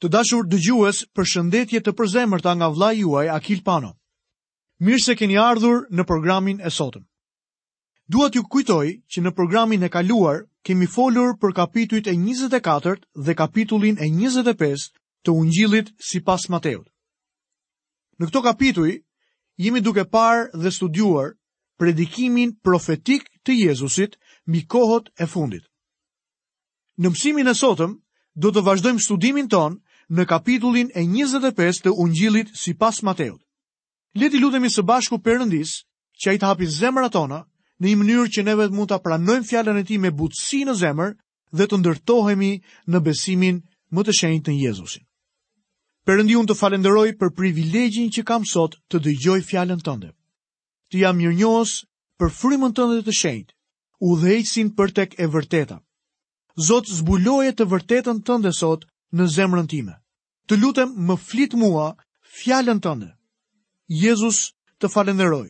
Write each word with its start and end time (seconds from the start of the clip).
Të 0.00 0.08
dashur 0.12 0.46
dëgjues, 0.48 1.02
për 1.14 1.26
shëndetje 1.32 1.80
të 1.84 1.92
përzemërta 1.96 2.54
nga 2.56 2.68
vllai 2.72 2.92
juaj 2.98 3.26
Akil 3.34 3.58
Pano. 3.66 3.90
Mirë 4.80 5.02
se 5.06 5.16
keni 5.20 5.36
ardhur 5.36 5.82
në 5.92 6.06
programin 6.08 6.62
e 6.64 6.70
sotëm. 6.72 7.02
Dua 8.10 8.30
t'ju 8.32 8.42
kujtoj 8.54 8.86
që 9.12 9.18
në 9.24 9.34
programin 9.36 9.84
e 9.84 9.90
kaluar 9.92 10.38
kemi 10.64 10.88
folur 10.94 11.34
për 11.42 11.52
kapitujt 11.60 12.08
e 12.08 12.14
24 12.16 12.96
dhe 13.26 13.34
kapitullin 13.42 14.00
e 14.00 14.08
25 14.16 14.86
të 15.24 15.34
Ungjillit 15.42 15.92
sipas 16.12 16.48
Mateut. 16.54 16.88
Në 18.18 18.30
këto 18.32 18.40
kapituj 18.48 18.90
jemi 19.66 19.84
duke 19.84 20.06
parë 20.16 20.48
dhe 20.64 20.72
studiuar 20.78 21.36
predikimin 21.80 22.56
profetik 22.64 23.28
të 23.44 23.60
Jezusit 23.66 24.16
mbi 24.48 24.64
kohët 24.74 25.12
e 25.24 25.28
fundit. 25.34 25.68
Në 27.00 27.12
mësimin 27.12 27.52
e 27.52 27.54
sotëm 27.64 27.98
do 28.44 28.48
të 28.52 28.64
vazhdojmë 28.64 29.04
studimin 29.04 29.48
tonë 29.52 29.76
në 30.18 30.24
kapitullin 30.26 30.88
e 30.98 31.04
25 31.06 31.84
të 31.86 31.92
ungjilit 32.02 32.48
si 32.58 32.72
pas 32.74 33.02
Mateut. 33.06 33.40
Leti 34.18 34.40
lutemi 34.42 34.70
së 34.74 34.82
bashku 34.82 35.20
përëndis 35.22 35.76
që 36.20 36.30
a 36.30 36.34
i 36.36 36.40
të 36.42 36.48
hapi 36.50 36.66
zemra 36.76 37.08
tona 37.14 37.44
në 37.80 37.92
i 37.92 37.96
mënyrë 38.00 38.24
që 38.34 38.44
neve 38.48 38.66
të 38.68 38.74
mund 38.74 38.90
të 38.90 38.98
pranojmë 39.04 39.46
fjallën 39.50 39.78
e 39.78 39.84
ti 39.86 39.98
me 40.02 40.10
butësi 40.10 40.64
në 40.66 40.74
zemër 40.82 41.14
dhe 41.56 41.66
të 41.70 41.78
ndërtohemi 41.80 42.50
në 42.90 43.00
besimin 43.06 43.62
më 43.94 44.04
të 44.06 44.16
shenjë 44.20 44.42
të 44.48 44.56
Jezusin. 44.64 45.06
Përëndi 46.06 46.34
unë 46.40 46.50
të 46.50 46.58
falenderoj 46.58 47.06
për 47.20 47.30
privilegjin 47.38 48.10
që 48.14 48.24
kam 48.26 48.44
sot 48.50 48.74
të 48.90 48.98
dëgjoj 49.06 49.38
fjallën 49.46 49.78
tënde. 49.84 50.10
Të 50.90 51.04
jam 51.06 51.16
mirë 51.20 51.36
njohës 51.38 51.76
për 52.18 52.32
frimën 52.40 52.74
tënde 52.74 53.02
të 53.06 53.14
shenjtë, 53.20 53.54
u 54.02 54.16
dhejqësin 54.18 54.74
për 54.78 54.92
tek 54.98 55.14
e 55.22 55.26
vërteta. 55.30 55.78
Zotë 56.66 56.96
zbuloje 56.98 57.52
të 57.54 57.64
vërtetën 57.72 58.24
tënde 58.26 58.50
sot 58.58 58.88
në 59.18 59.26
zemrën 59.34 59.66
time. 59.70 59.94
Të 60.48 60.58
lutem 60.60 60.90
më 61.08 61.16
flit 61.24 61.54
mua 61.54 61.86
fjallën 62.40 62.80
tënde. 62.82 63.10
Jezus 63.90 64.40
të 64.80 64.90
falenderoj, 64.90 65.48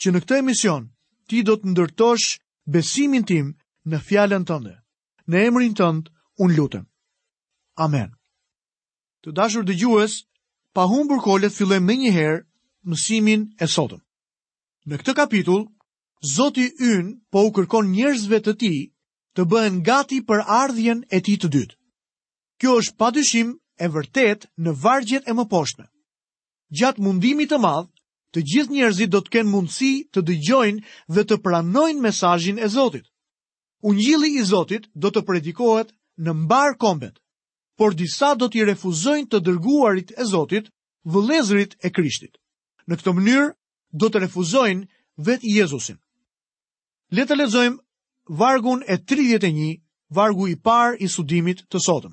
që 0.00 0.12
në 0.12 0.20
këtë 0.24 0.38
emision 0.42 0.84
ti 1.30 1.42
do 1.46 1.56
të 1.58 1.72
ndërtosh 1.74 2.36
besimin 2.74 3.24
tim 3.26 3.52
në 3.90 3.98
fjallën 4.06 4.44
tënde. 4.46 4.74
Në 5.30 5.44
emrin 5.48 5.74
tëndë 5.78 6.10
unë 6.42 6.56
lutem. 6.58 6.84
Amen. 7.78 8.10
Të 9.22 9.30
dashur 9.38 9.64
dhe 9.66 9.76
gjues, 9.78 10.16
pa 10.74 10.86
humë 10.90 11.10
bërkollet 11.12 11.54
fillem 11.54 11.84
me 11.86 11.94
njëherë 11.98 12.40
mësimin 12.90 13.42
e 13.62 13.66
sotëm. 13.70 14.02
Në 14.86 14.96
këtë 15.02 15.14
kapitull, 15.18 15.66
Zoti 16.22 16.68
yn 16.78 17.06
po 17.34 17.40
u 17.48 17.48
kërkon 17.54 17.88
njerëzve 17.90 18.38
të 18.46 18.52
ti 18.60 18.74
të 19.34 19.42
bëhen 19.50 19.80
gati 19.86 20.20
për 20.28 20.44
ardhjen 20.60 21.00
e 21.10 21.18
ti 21.26 21.34
të 21.42 21.48
dytë. 21.50 21.74
Kjo 22.62 22.72
është 22.80 22.94
pa 23.00 23.06
dyshim 23.14 23.48
e 23.74 23.86
vërtet 23.94 24.44
në 24.64 24.72
vargjet 24.82 25.24
e 25.26 25.32
më 25.38 25.44
poshme. 25.52 25.84
Gjatë 26.78 27.02
mundimit 27.06 27.48
të 27.52 27.56
madh, 27.62 27.88
të 28.32 28.44
gjithë 28.52 28.72
njerëzit 28.74 29.10
do 29.14 29.20
të 29.24 29.32
kenë 29.36 29.50
mundësi 29.54 29.88
të 30.14 30.22
dëgjojnë 30.28 30.84
dhe 31.16 31.24
të 31.26 31.38
pranojnë 31.46 32.04
mesajin 32.04 32.60
e 32.62 32.68
Zotit. 32.76 33.08
Ungjili 33.90 34.30
i 34.38 34.44
Zotit 34.52 34.86
do 35.04 35.10
të 35.16 35.24
predikohet 35.30 35.90
në 36.26 36.36
mbar 36.44 36.76
kombet, 36.84 37.18
por 37.80 37.98
disa 38.02 38.30
do 38.38 38.46
t'i 38.52 38.62
refuzojnë 38.70 39.28
të 39.32 39.42
dërguarit 39.48 40.14
e 40.22 40.28
Zotit, 40.34 40.70
vëlezrit 41.16 41.74
e 41.82 41.90
Krishtit. 41.98 42.38
Në 42.86 43.00
këtë 43.02 43.16
mënyrë, 43.18 43.50
do 44.02 44.06
të 44.12 44.22
refuzojnë 44.28 44.86
vetë 45.30 45.56
Jezusin. 45.58 45.98
Letë 47.18 47.40
lezojmë 47.42 48.40
vargun 48.44 48.86
e 48.94 49.02
31, 49.14 49.68
vargu 50.20 50.46
i 50.46 50.54
par 50.68 50.94
i 51.06 51.10
sudimit 51.18 51.66
të 51.72 51.82
sotëm 51.88 52.12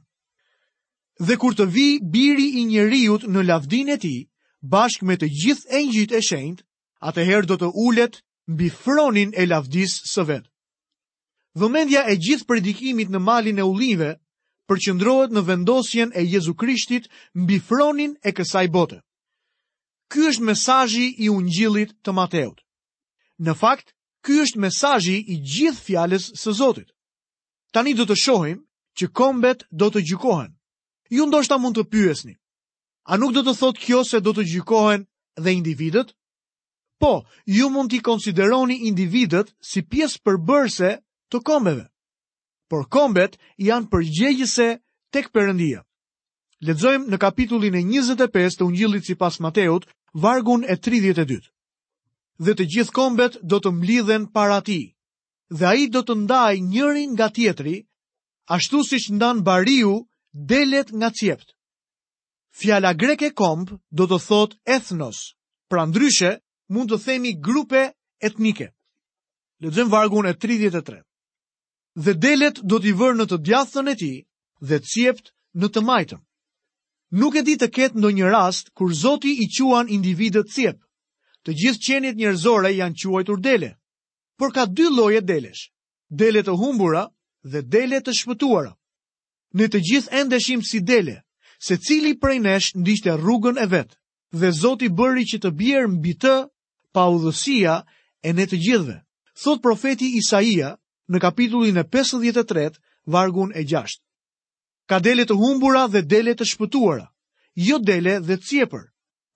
dhe 1.20 1.36
kur 1.44 1.56
të 1.56 1.66
vi 1.76 2.00
biri 2.14 2.46
i 2.62 2.66
njeriut 2.72 3.26
në 3.28 3.42
lavdin 3.46 3.90
e 3.92 3.98
ti, 4.00 4.16
bashk 4.62 5.02
me 5.04 5.18
të 5.20 5.28
gjithë 5.28 5.80
e 5.80 6.18
e 6.18 6.22
shend, 6.24 6.64
atëherë 7.10 7.46
do 7.50 7.56
të 7.60 7.70
ullet 7.86 8.22
mbi 8.48 8.70
fronin 8.72 9.34
e 9.36 9.46
lavdis 9.46 9.94
së 10.16 10.24
vetë. 10.30 10.50
Dhe 11.60 11.68
mendja 11.70 12.06
e 12.08 12.16
gjithë 12.16 12.46
predikimit 12.48 13.10
në 13.12 13.20
malin 13.20 13.60
e 13.60 13.64
ullive, 13.68 14.12
përqëndrohet 14.70 15.32
në 15.36 15.42
vendosjen 15.48 16.12
e 16.16 16.24
Jezu 16.24 16.54
Krishtit 16.56 17.10
mbi 17.36 17.60
fronin 17.60 18.16
e 18.24 18.32
kësaj 18.32 18.68
bote. 18.72 19.00
Ky 20.10 20.24
është 20.32 20.44
mesajji 20.44 21.08
i 21.24 21.28
ungjilit 21.30 21.92
të 22.04 22.12
Mateut. 22.16 22.64
Në 23.44 23.54
fakt, 23.60 23.92
ky 24.24 24.40
është 24.44 24.60
mesajji 24.60 25.18
i 25.20 25.36
gjithë 25.52 25.84
fjales 25.86 26.32
së 26.42 26.54
Zotit. 26.54 26.90
Tani 27.72 27.94
do 27.94 28.06
të 28.08 28.16
shohim 28.18 28.64
që 29.00 29.12
kombet 29.14 29.68
do 29.72 29.90
të 29.90 30.02
gjukohen 30.10 30.52
ju 31.10 31.26
ndoshta 31.28 31.58
mund 31.58 31.76
të 31.78 31.84
pyesni. 31.92 32.34
A 33.10 33.18
nuk 33.18 33.34
do 33.34 33.42
të 33.46 33.54
thot 33.60 33.78
kjo 33.82 34.04
se 34.06 34.20
do 34.22 34.32
të 34.38 34.44
gjykohen 34.54 35.04
dhe 35.44 35.52
individet? 35.58 36.14
Po, 37.02 37.26
ju 37.48 37.70
mund 37.74 37.90
t'i 37.92 38.00
konsideroni 38.06 38.76
individet 38.90 39.54
si 39.72 39.82
pjesë 39.82 40.22
përbërse 40.26 40.90
të 41.32 41.38
kombeve. 41.48 41.86
Por 42.70 42.86
kombet 42.94 43.40
janë 43.58 43.90
përgjegjëse 43.90 44.68
tek 45.14 45.32
përëndia. 45.34 45.82
Ledzojmë 46.68 47.08
në 47.10 47.18
kapitullin 47.24 47.76
e 47.80 47.86
25 47.88 48.60
të 48.60 48.66
ungjillit 48.68 49.06
si 49.08 49.16
pas 49.16 49.40
Mateut, 49.40 49.88
vargun 50.14 50.66
e 50.68 50.76
32. 50.76 51.40
Dhe 52.46 52.54
të 52.60 52.66
gjithë 52.74 52.94
kombet 53.00 53.40
do 53.42 53.58
të 53.64 53.72
mblidhen 53.80 54.28
para 54.36 54.60
ti, 54.68 54.82
dhe 55.58 55.66
a 55.66 55.74
i 55.80 55.88
do 55.88 56.04
të 56.04 56.16
ndaj 56.26 56.54
njërin 56.70 57.14
nga 57.16 57.28
tjetri, 57.34 57.78
ashtu 58.56 58.84
si 58.90 59.00
që 59.04 59.16
ndanë 59.18 59.42
bariu 59.48 59.96
delet 60.34 60.92
nga 60.94 61.12
cjept. 61.12 61.54
Fjala 62.62 62.94
greke 62.94 63.30
komp 63.34 63.70
do 63.92 64.06
të 64.08 64.18
thot 64.28 64.52
ethnos, 64.66 65.36
pra 65.70 65.86
ndryshe 65.86 66.32
mund 66.74 66.92
të 66.92 66.98
themi 67.06 67.32
grupe 67.46 67.84
etnike. 68.22 68.68
Lëgjëm 69.64 69.90
vargun 69.92 70.26
e 70.30 70.34
33. 70.34 71.02
Dhe 72.04 72.14
delet 72.22 72.58
do 72.70 72.80
t'i 72.80 72.92
vërë 73.00 73.18
në 73.20 73.26
të 73.30 73.38
djathën 73.46 73.90
e 73.92 73.96
ti 74.00 74.14
dhe 74.68 74.78
cjept 74.92 75.26
në 75.60 75.68
të 75.74 75.82
majtëm. 75.90 76.22
Nuk 77.20 77.34
e 77.36 77.42
di 77.44 77.56
të 77.58 77.68
ketë 77.76 78.00
në 78.00 78.10
një 78.18 78.28
rast 78.30 78.70
kur 78.78 78.94
Zoti 79.02 79.32
i 79.44 79.48
quan 79.56 79.90
individet 79.90 80.52
cjep. 80.56 80.78
Të 81.44 81.52
gjithë 81.60 81.82
qenit 81.86 82.16
njerëzore 82.18 82.70
janë 82.76 82.96
quajtur 83.02 83.40
dele. 83.42 83.72
Por 84.38 84.54
ka 84.54 84.66
dy 84.66 84.86
loje 84.94 85.22
delesh. 85.22 85.72
Dele 86.10 86.44
të 86.44 86.54
humbura 86.60 87.08
dhe 87.52 87.62
dele 87.62 88.00
të 88.02 88.12
shpëtuara. 88.20 88.76
Në 89.58 89.68
të 89.74 89.80
gjithë 89.90 90.14
endeshim 90.22 90.60
si 90.70 90.80
dele, 90.88 91.16
se 91.68 91.78
cili 91.86 92.14
prej 92.22 92.40
nesh 92.44 92.68
në 92.82 93.16
rrugën 93.22 93.58
e 93.58 93.66
vetë, 93.72 93.96
dhe 94.42 94.52
zoti 94.58 94.90
bëri 95.00 95.26
që 95.32 95.38
të 95.46 95.50
bjerë 95.62 95.88
mbi 95.94 96.14
të 96.22 96.34
pa 96.94 97.08
udhësia 97.14 97.80
e 98.30 98.34
në 98.38 98.46
të 98.52 98.58
gjithëve, 98.66 98.98
thot 99.44 99.62
profeti 99.64 100.12
Isaia 100.22 100.70
në 101.10 101.18
kapitullin 101.24 101.78
e 101.78 101.84
53, 101.98 102.68
vargun 103.16 103.52
e 103.58 103.64
6. 103.72 103.98
Ka 104.90 105.00
dele 105.06 105.26
të 105.30 105.34
humbura 105.42 105.88
dhe 105.94 106.02
dele 106.14 106.34
të 106.38 106.46
shpëtuara, 106.52 107.08
jo 107.70 107.80
dele 107.90 108.20
dhe 108.28 108.38
cjepër, 108.46 108.86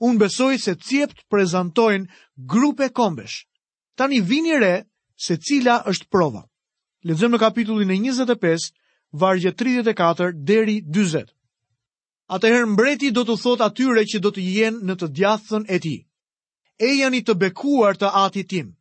unë 0.07 0.19
besoj 0.23 0.53
se 0.63 0.73
cjept 0.85 1.25
prezentojnë 1.29 2.05
grupe 2.53 2.87
kombesh, 2.97 3.39
ta 3.97 4.05
një 4.13 4.21
vini 4.29 4.57
re 4.61 4.73
se 5.25 5.37
cila 5.41 5.81
është 5.91 6.09
prova. 6.11 6.45
Lezëm 7.09 7.33
në 7.33 7.39
kapitullin 7.41 7.89
e 7.89 7.97
25 8.01 8.69
vargje 9.13 9.53
34 9.53 10.31
deri 10.45 10.81
40. 10.81 11.27
Atëherë 12.33 12.69
mbreti 12.73 13.11
do 13.13 13.23
të 13.27 13.35
thot 13.43 13.61
atyre 13.61 14.03
që 14.09 14.19
do 14.25 14.31
të 14.33 14.45
jenë 14.57 14.83
në 14.89 14.95
të 14.99 15.09
djathën 15.19 15.65
e 15.75 15.79
ti. 15.83 15.95
E 16.81 16.93
janë 16.97 17.17
i 17.17 17.23
të 17.27 17.35
bekuar 17.43 17.99
të 17.99 18.09
ati 18.23 18.43
tim. 18.49 18.71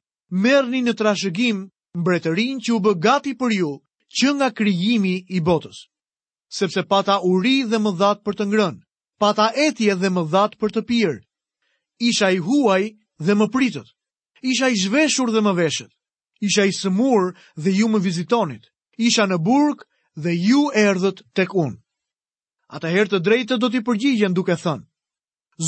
Merrni 0.47 0.81
në 0.87 0.95
trashëgim 1.01 1.67
mbretërin 2.01 2.61
që 2.65 2.73
u 2.73 2.79
bë 2.87 2.95
gati 3.05 3.35
për 3.37 3.53
ju 3.59 3.73
që 4.17 4.33
nga 4.39 4.49
krijimi 4.57 5.17
i 5.37 5.41
botës. 5.45 5.83
Sepse 6.53 6.85
pata 6.89 7.19
uri 7.35 7.59
dhe 7.69 7.79
më 7.81 7.93
dhat 8.01 8.23
për 8.25 8.39
të 8.39 8.47
ngrënë, 8.49 8.81
pata 9.21 9.51
etje 9.67 9.97
dhe 10.01 10.09
më 10.13 10.23
dhat 10.33 10.57
për 10.61 10.73
të 10.73 10.83
pirë. 10.89 11.19
Isha 12.09 12.31
i 12.33 12.41
huaj 12.45 12.85
dhe 13.25 13.35
më 13.37 13.47
pritët. 13.55 13.89
Isha 14.43 14.69
i 14.73 14.77
zhveshur 14.81 15.29
dhe 15.33 15.43
më 15.45 15.53
veshët. 15.61 15.93
Isha 16.41 16.65
i 16.69 16.73
sëmur 16.81 17.35
dhe 17.63 17.71
ju 17.79 17.87
më 17.93 18.01
vizitonit. 18.05 18.65
Isha 18.97 19.29
në 19.29 19.39
burg 19.45 19.85
dhe 20.15 20.33
ju 20.37 20.71
erdhët 20.75 21.23
tek 21.35 21.55
unë. 21.55 21.79
Ata 22.73 22.89
herë 22.89 23.11
të 23.13 23.19
drejtë 23.27 23.59
do 23.61 23.69
t'i 23.69 23.83
përgjigjen 23.85 24.33
duke 24.35 24.57
thënë: 24.57 24.85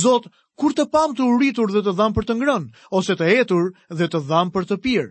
Zot, 0.01 0.29
kur 0.57 0.73
të 0.73 0.87
pam 0.93 1.13
të 1.17 1.27
uritur 1.29 1.73
dhe 1.73 1.83
të 1.85 1.93
dham 1.99 2.15
për 2.17 2.25
të 2.25 2.37
ngrënë, 2.41 2.71
ose 2.97 3.17
të 3.17 3.29
etur 3.41 3.71
dhe 3.93 4.09
të 4.09 4.21
dham 4.29 4.51
për 4.55 4.67
të 4.71 4.77
pirë, 4.85 5.11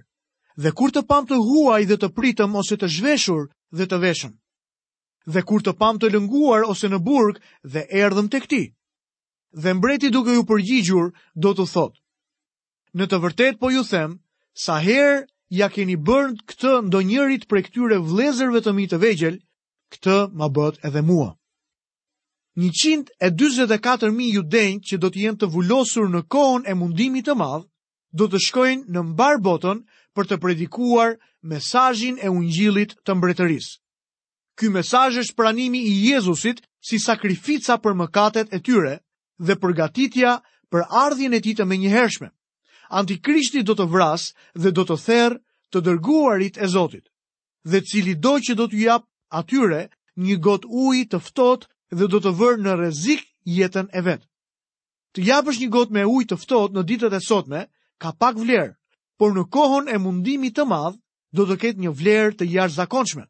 dhe 0.63 0.71
kur 0.77 0.89
të 0.94 1.06
pam 1.09 1.25
të 1.30 1.38
huaj 1.45 1.83
dhe 1.89 1.97
të 2.01 2.09
pritëm 2.18 2.56
ose 2.57 2.77
të 2.81 2.89
zhveshur 2.95 3.47
dhe 3.77 3.85
të 3.89 3.97
veshëm. 4.06 4.33
Dhe 5.33 5.41
kur 5.47 5.62
të 5.63 5.74
pam 5.79 6.00
të 6.01 6.09
lënguar 6.13 6.65
ose 6.68 6.89
në 6.91 7.00
burg 7.06 7.38
dhe 7.63 7.86
erdhëm 7.89 8.27
tek 8.33 8.47
ti. 8.50 8.63
Dhe 9.53 9.71
mbreti 9.77 10.09
duke 10.12 10.33
ju 10.36 10.44
përgjigjur 10.50 11.13
do 11.36 11.53
të 11.53 11.65
thotë: 11.74 12.01
Në 12.97 13.06
të 13.09 13.18
vërtetë 13.24 13.59
po 13.62 13.69
ju 13.71 13.83
them, 13.86 14.18
sa 14.65 14.81
herë 14.83 15.25
ja 15.53 15.67
keni 15.73 15.95
bërë 16.09 16.33
këtë 16.50 16.69
ndonjërit 16.89 17.44
për 17.51 17.61
këtyre 17.67 17.97
vlezërve 18.09 18.61
të 18.65 18.73
mi 18.77 18.85
të 18.94 18.97
vegjel, 19.03 19.35
këtë 19.94 20.15
ma 20.39 20.47
bët 20.55 20.79
edhe 20.89 21.03
mua. 21.09 21.27
124.000 22.57 24.29
judenjë 24.38 24.83
që 24.89 24.97
do 25.03 25.09
të 25.13 25.23
jenë 25.25 25.39
të 25.44 25.50
vullosur 25.55 26.09
në 26.13 26.23
kohën 26.33 26.65
e 26.69 26.75
mundimit 26.81 27.27
të 27.29 27.35
madhë, 27.44 27.67
do 28.19 28.27
të 28.29 28.41
shkojnë 28.47 28.94
në 28.94 29.05
mbar 29.11 29.39
botën 29.45 29.85
për 30.15 30.27
të 30.29 30.39
predikuar 30.44 31.15
mesajin 31.53 32.19
e 32.25 32.29
unëgjilit 32.33 32.94
të 33.05 33.11
mbretëris. 33.17 33.67
Ky 34.57 34.69
mesaj 34.75 35.17
është 35.23 35.35
pranimi 35.39 35.79
i 35.89 35.94
Jezusit 36.11 36.59
si 36.88 37.00
sakrifica 37.01 37.79
për 37.81 37.95
mëkatet 38.01 38.53
e 38.53 38.59
tyre 38.67 38.95
dhe 39.47 39.55
përgatitja 39.61 40.35
për 40.71 40.83
ardhjën 41.05 41.33
e 41.38 41.41
ti 41.45 41.55
të 41.57 41.65
me 41.67 41.77
një 41.85 41.89
antikrishti 42.93 43.63
do 43.65 43.73
të 43.77 43.87
vras 43.89 44.29
dhe 44.53 44.71
do 44.77 44.83
të 44.85 44.99
therë 45.05 45.39
të 45.73 45.81
dërguarit 45.87 46.59
e 46.61 46.69
Zotit, 46.69 47.05
dhe 47.65 47.81
cili 47.89 48.13
do 48.21 48.35
që 48.43 48.53
do 48.59 48.69
të 48.69 48.83
japë 48.87 49.07
atyre 49.39 49.81
një 50.27 50.37
got 50.45 50.67
uj 50.69 50.99
të 51.09 51.19
ftot 51.25 51.65
dhe 51.97 52.05
do 52.11 52.21
të 52.21 52.33
vërë 52.41 52.61
në 52.65 52.75
rezik 52.83 53.23
jetën 53.57 53.89
e 53.97 54.03
vetë. 54.05 54.27
Të 55.17 55.25
japësh 55.27 55.61
një 55.61 55.69
got 55.73 55.89
me 55.93 56.05
uj 56.09 56.23
të 56.29 56.37
ftot 56.43 56.73
në 56.77 56.83
ditët 56.89 57.15
e 57.17 57.21
sotme 57.21 57.63
ka 58.01 58.13
pak 58.17 58.37
vlerë, 58.41 58.73
por 59.19 59.33
në 59.35 59.43
kohon 59.53 59.89
e 59.93 59.97
mundimi 60.01 60.53
të 60.53 60.65
madhë 60.69 60.99
do 61.37 61.47
të 61.49 61.55
ketë 61.65 61.81
një 61.83 61.91
vlerë 61.99 62.35
të 62.37 62.47
jash 62.53 62.75
zakonshme. 62.79 63.25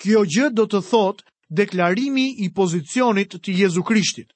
Kjo 0.00 0.22
gjë 0.28 0.48
do 0.56 0.64
të 0.68 0.80
thotë 0.90 1.24
deklarimi 1.52 2.26
i 2.44 2.48
pozicionit 2.56 3.38
të 3.40 3.56
Jezu 3.60 3.84
Krishtit. 3.84 4.32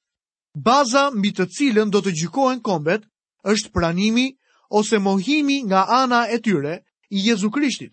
Baza 0.57 1.11
mbi 1.13 1.35
të 1.37 1.49
cilën 1.53 1.91
do 1.93 2.01
të 2.01 2.13
gjykohen 2.17 2.61
kombet 2.65 3.05
është 3.53 3.73
pranimi 3.77 4.31
ose 4.71 4.99
mohimi 4.99 5.63
nga 5.67 5.83
ana 6.01 6.21
e 6.35 6.39
tyre 6.43 6.75
i 7.17 7.29
Jezu 7.29 7.51
Krishtit. 7.51 7.93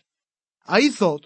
A 0.73 0.79
i 0.79 0.89
thot, 0.99 1.23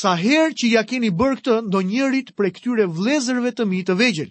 sa 0.00 0.10
herë 0.22 0.54
që 0.58 0.70
ja 0.74 0.82
keni 0.90 1.10
bërë 1.20 1.38
këtë 1.40 1.54
ndo 1.68 1.82
njërit 1.90 2.32
për 2.38 2.48
këtyre 2.58 2.86
vlezërve 2.98 3.52
të 3.56 3.66
mi 3.70 3.82
të 3.88 3.96
vegjel, 4.00 4.30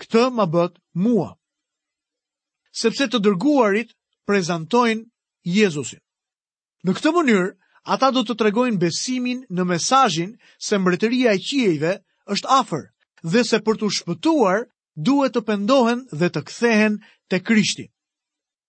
këtë 0.00 0.24
ma 0.38 0.46
bët 0.54 0.76
mua. 1.04 1.28
Sepse 2.80 3.06
të 3.08 3.20
dërguarit 3.26 3.94
prezentojnë 4.28 5.06
Jezusin. 5.58 6.00
Në 6.84 6.94
këtë 6.98 7.14
mënyrë, 7.18 7.46
ata 7.96 8.10
do 8.16 8.24
të 8.26 8.36
tregojnë 8.42 8.78
besimin 8.82 9.44
në 9.48 9.64
mesajin 9.70 10.34
se 10.68 10.78
mbretëria 10.82 11.32
e 11.32 11.40
qiejve 11.48 11.94
është 12.34 12.50
afer 12.60 12.84
dhe 13.24 13.44
se 13.48 13.60
për 13.66 13.80
të 13.80 13.88
shpëtuar 13.98 14.66
duhet 15.08 15.32
të 15.38 15.44
pendohen 15.48 16.04
dhe 16.20 16.28
të 16.34 16.42
kthehen 16.50 16.98
të 17.32 17.40
krishtin 17.48 17.88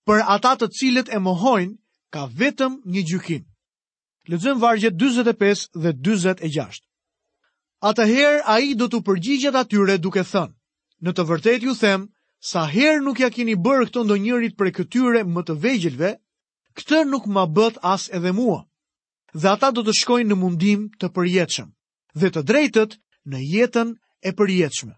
për 0.09 0.23
ata 0.33 0.55
të 0.57 0.67
cilët 0.73 1.09
e 1.13 1.19
mohojnë 1.21 1.75
ka 2.15 2.21
vetëm 2.37 2.77
një 2.93 3.01
gjykim. 3.11 3.43
Lexojm 4.31 4.57
vargjet 4.61 4.95
45 4.97 5.67
dhe 5.83 5.91
46. 5.97 6.79
Atëherë 7.89 8.39
ai 8.53 8.71
do 8.79 8.87
të 8.89 9.03
përgjigjet 9.09 9.57
atyre 9.61 9.99
duke 10.05 10.23
thënë: 10.31 10.55
Në 11.05 11.11
të 11.13 11.25
vërtetë 11.31 11.67
ju 11.69 11.75
them, 11.83 12.07
sa 12.51 12.63
herë 12.73 13.03
nuk 13.05 13.21
ja 13.21 13.29
keni 13.35 13.53
bërë 13.65 13.85
këtë 13.91 14.01
ndonjërit 14.07 14.55
prej 14.57 14.71
këtyre 14.79 15.21
më 15.35 15.41
të 15.47 15.55
vegjëlve, 15.65 16.09
këtë 16.77 17.03
nuk 17.11 17.27
ma 17.35 17.43
bëth 17.57 17.77
as 17.93 18.07
edhe 18.17 18.31
mua. 18.39 18.59
Dhe 19.37 19.47
ata 19.53 19.69
do 19.77 19.85
të 19.85 19.93
shkojnë 19.99 20.31
në 20.31 20.35
mundim 20.41 20.87
të 20.99 21.11
përjetshëm 21.17 21.69
dhe 22.19 22.31
të 22.33 22.41
drejtët 22.49 22.97
në 23.29 23.43
jetën 23.53 23.93
e 24.25 24.31
përjetshme. 24.39 24.95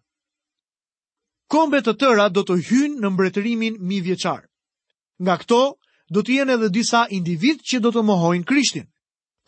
Kombe 1.52 1.84
të 1.84 1.98
tëra 2.00 2.30
do 2.32 2.46
të 2.48 2.56
hynë 2.70 3.04
në 3.04 3.10
mbretërimin 3.12 3.78
mi 3.90 4.00
vjeqarë. 4.08 4.48
Nga 5.22 5.36
këto, 5.44 5.58
do 6.16 6.22
të 6.26 6.36
jenë 6.40 6.56
edhe 6.58 6.68
disa 6.76 7.02
individ 7.18 7.60
që 7.72 7.80
do 7.86 7.92
të 7.96 8.02
mohojnë 8.08 8.46
Krishtin. 8.52 8.88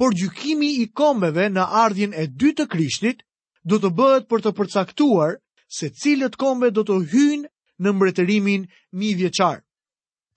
Por 0.01 0.13
gjykimi 0.19 0.67
i 0.83 0.85
kombeve 0.99 1.47
në 1.55 1.63
ardhjën 1.83 2.13
e 2.23 2.27
dy 2.41 2.51
të 2.59 2.67
Krishtit 2.73 3.23
do 3.71 3.79
të 3.81 3.89
bëhet 3.99 4.27
për 4.33 4.43
të 4.45 4.51
përcaktuar 4.59 5.33
se 5.77 5.89
cilët 6.03 6.37
kombe 6.43 6.69
do 6.77 6.83
të 6.89 6.99
hynë 7.13 7.49
në 7.83 7.93
mbretërimin 7.97 8.67
mi 9.01 9.09
vjeqar. 9.21 9.57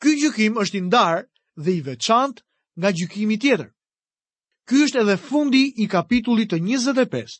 Ky 0.00 0.16
gjykim 0.22 0.56
është 0.64 0.78
i 0.80 0.84
ndarë 0.88 1.20
dhe 1.64 1.76
i 1.78 1.84
veçantë 1.90 2.42
nga 2.80 2.90
gjykimi 2.98 3.36
tjetër. 3.42 3.68
Ky 4.68 4.82
është 4.86 5.02
edhe 5.04 5.18
fundi 5.28 5.62
i 5.84 5.86
kapitullit 5.94 6.50
të 6.52 6.62
25, 6.64 7.36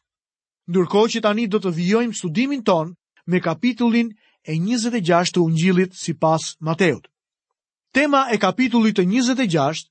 ndurko 0.70 1.06
që 1.12 1.22
tani 1.26 1.49
do 1.52 1.58
të 1.64 1.72
vjojmë 1.81 2.16
studimin 2.20 2.62
ton 2.69 2.92
me 3.32 3.40
kapitullin 3.49 4.12
e 4.44 4.54
26 4.69 5.34
të 5.34 5.46
ungjilit 5.49 5.92
si 6.04 6.14
pas 6.25 6.52
Mateut. 6.69 7.08
Tema 7.96 8.26
e 8.28 8.37
kapitullit 8.37 8.98
të 8.98 9.06
26 9.08 9.87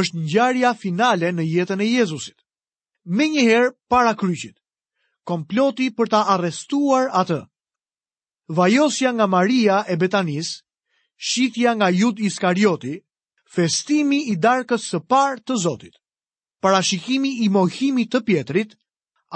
është 0.00 0.18
ngjarja 0.20 0.70
finale 0.84 1.28
në 1.36 1.44
jetën 1.46 1.80
e 1.84 1.86
Jezusit. 1.90 2.38
Me 3.18 3.26
njëherë 3.34 3.66
para 3.92 4.14
kryqit, 4.22 4.54
komploti 5.28 5.90
për 5.98 6.08
ta 6.14 6.20
arrestuar 6.34 7.10
atë. 7.20 7.36
Vajosja 8.60 9.12
nga 9.18 9.26
Maria 9.34 9.82
e 9.92 9.98
Betanis, 10.00 10.54
shitja 11.32 11.74
nga 11.76 11.90
Jud 11.98 12.22
Iskarioti, 12.30 12.94
festimi 13.54 14.22
i 14.32 14.38
darkës 14.46 14.86
së 14.94 15.02
parë 15.12 15.44
të 15.50 15.56
Zotit, 15.66 16.00
parashikimi 16.64 17.32
i 17.44 17.50
mohimit 17.58 18.08
të 18.14 18.22
pjetrit, 18.30 18.72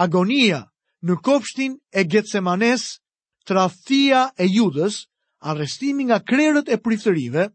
agonia 0.06 0.62
në 1.04 1.18
kopshtin 1.28 1.76
e 1.92 2.06
Getsemanes, 2.14 2.86
trafia 3.50 4.24
e 4.38 4.48
Judës, 4.56 5.02
arrestimi 5.52 6.08
nga 6.08 6.22
krerët 6.32 6.72
e 6.72 6.80
priftërive, 6.86 7.46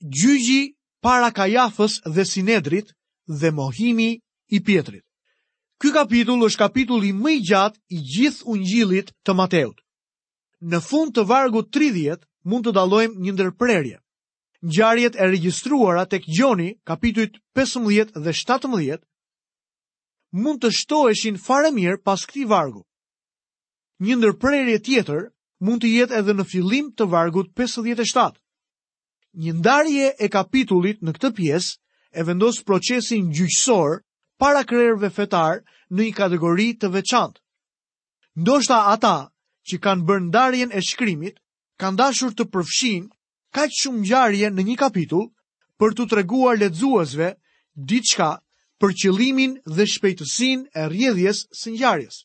gjygji 0.00 0.74
para 1.02 1.30
kajafës 1.30 2.00
dhe 2.14 2.24
sinedrit 2.24 2.92
dhe 3.40 3.50
mohimi 3.50 4.20
i 4.50 4.60
pjetrit. 4.64 5.02
Ky 5.78 5.92
kapitull 5.94 6.42
është 6.46 6.58
kapitulli 6.58 7.12
më 7.14 7.32
i 7.36 7.40
gjatë 7.50 7.78
i 7.96 8.00
gjithë 8.12 8.44
ungjillit 8.52 9.12
të 9.24 9.34
Mateut. 9.38 9.78
Në 10.70 10.80
fund 10.88 11.14
të 11.14 11.24
vargut 11.30 11.70
30 11.78 12.24
mund 12.50 12.66
të 12.66 12.72
dallojmë 12.74 13.14
një 13.22 13.32
ndërprerje. 13.34 13.98
Ngjarjet 14.66 15.14
e 15.14 15.26
regjistruara 15.30 16.04
tek 16.10 16.24
Gjoni, 16.26 16.72
kapitujt 16.90 17.38
15 17.54 18.10
dhe 18.24 18.32
17 18.34 19.02
mund 20.42 20.64
të 20.66 20.94
eshin 21.10 21.36
fare 21.46 21.70
mirë 21.70 22.02
pas 22.04 22.26
këtij 22.26 22.48
vargu. 22.50 22.82
Një 24.02 24.18
ndërprerje 24.18 24.78
tjetër 24.82 25.28
mund 25.60 25.82
të 25.82 25.92
jetë 25.94 26.18
edhe 26.18 26.34
në 26.34 26.44
fillim 26.50 26.90
të 26.98 27.06
vargut 27.06 27.54
57 27.54 28.34
një 29.44 29.52
ndarje 29.60 30.08
e 30.18 30.26
kapitullit 30.34 30.98
në 31.04 31.12
këtë 31.16 31.28
pjesë 31.38 32.20
e 32.20 32.24
vendos 32.28 32.56
procesin 32.66 33.28
gjyqësor 33.38 34.00
para 34.42 34.64
krerëve 34.70 35.10
fetar 35.20 35.60
në 35.94 36.06
një 36.08 36.14
kategori 36.18 36.66
të 36.82 36.90
veçantë. 36.96 37.38
Ndoshta 38.42 38.78
ata 38.94 39.14
që 39.70 39.78
kanë 39.84 40.06
bërë 40.08 40.24
ndarjen 40.28 40.74
e 40.78 40.82
shkrimit 40.88 41.38
kanë 41.82 41.98
dashur 42.00 42.34
të 42.34 42.48
përfshin 42.54 43.08
kaq 43.54 43.74
shumë 43.80 44.02
ngjarje 44.02 44.50
në 44.54 44.64
një 44.70 44.76
kapitull 44.82 45.28
për 45.78 45.94
të 45.94 46.08
treguar 46.12 46.58
lexuesve 46.58 47.32
diçka 47.92 48.28
për 48.82 48.94
qëlimin 49.02 49.56
dhe 49.74 49.86
shpejtësinë 49.90 50.70
e 50.74 50.88
rrjedhjes 50.90 51.44
së 51.60 51.76
ngjarjes. 51.76 52.16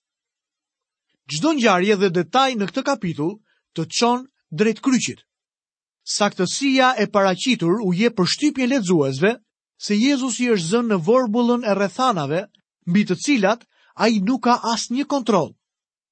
Çdo 1.30 1.54
ngjarje 1.60 1.96
dhe 2.02 2.10
detaj 2.18 2.52
në 2.58 2.66
këtë 2.74 2.86
kapitull 2.90 3.38
të 3.78 3.86
çon 4.00 4.26
drejt 4.50 4.82
kryqit. 4.86 5.22
Saktësia 6.12 6.94
e 7.00 7.08
paraqitur 7.08 7.80
u 7.82 7.94
jep 7.96 8.18
për 8.18 8.28
shtypjen 8.28 8.66
e 8.68 8.76
lexuesve 8.76 9.30
se 9.88 9.96
Jezusi 9.96 10.50
është 10.52 10.68
zënë 10.72 10.88
në 10.94 10.98
vorbulën 11.06 11.64
e 11.68 11.76
rrethanave, 11.78 12.42
mbi 12.92 13.04
të 13.08 13.16
cilat 13.26 13.64
ai 14.04 14.10
nuk 14.28 14.42
ka 14.44 14.58
asnjë 14.74 15.06
kontroll. 15.14 15.54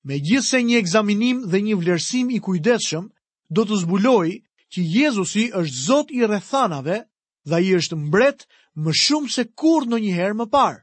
Megjithse 0.08 0.62
një 0.64 0.78
ekzaminim 0.80 1.42
dhe 1.52 1.60
një 1.66 1.76
vlerësim 1.82 2.32
i 2.32 2.40
kujdesshëm 2.48 3.10
do 3.58 3.66
të 3.68 3.82
zbulojë 3.84 4.38
që 4.74 4.86
Jezusi 4.96 5.44
është 5.60 5.82
Zot 5.86 6.16
i 6.20 6.24
rrethanave 6.24 7.02
dhe 7.44 7.56
ai 7.60 7.76
është 7.82 8.00
mbret 8.08 8.48
më 8.86 8.96
shumë 8.96 9.30
se 9.36 9.44
në 9.52 9.86
ndonjëherë 9.92 10.38
më 10.40 10.46
parë, 10.56 10.82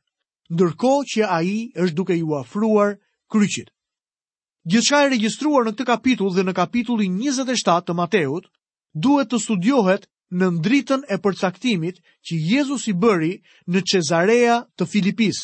ndërkohë 0.53 1.09
që 1.15 1.25
ai 1.39 1.57
është 1.85 1.97
duke 1.97 2.15
ju 2.21 2.35
ofruar 2.43 2.93
kryqit. 3.33 3.73
Gjithçka 4.69 5.01
e 5.05 5.09
regjistruar 5.15 5.65
në 5.65 5.73
këtë 5.73 5.85
kapitull 5.95 6.35
dhe 6.37 6.45
në 6.45 6.53
kapitullin 6.61 7.17
27 7.25 7.81
të 7.89 7.97
Mateut 8.03 8.51
duhet 8.95 9.29
të 9.33 9.41
studiohet 9.43 10.07
në 10.31 10.49
ndritën 10.59 11.03
e 11.09 11.17
përcaktimit 11.25 12.01
që 12.27 12.35
Jezus 12.53 12.89
i 12.91 12.95
bëri 12.95 13.33
në 13.73 13.83
Cezarea 13.89 14.61
të 14.79 14.87
Filipis, 14.89 15.43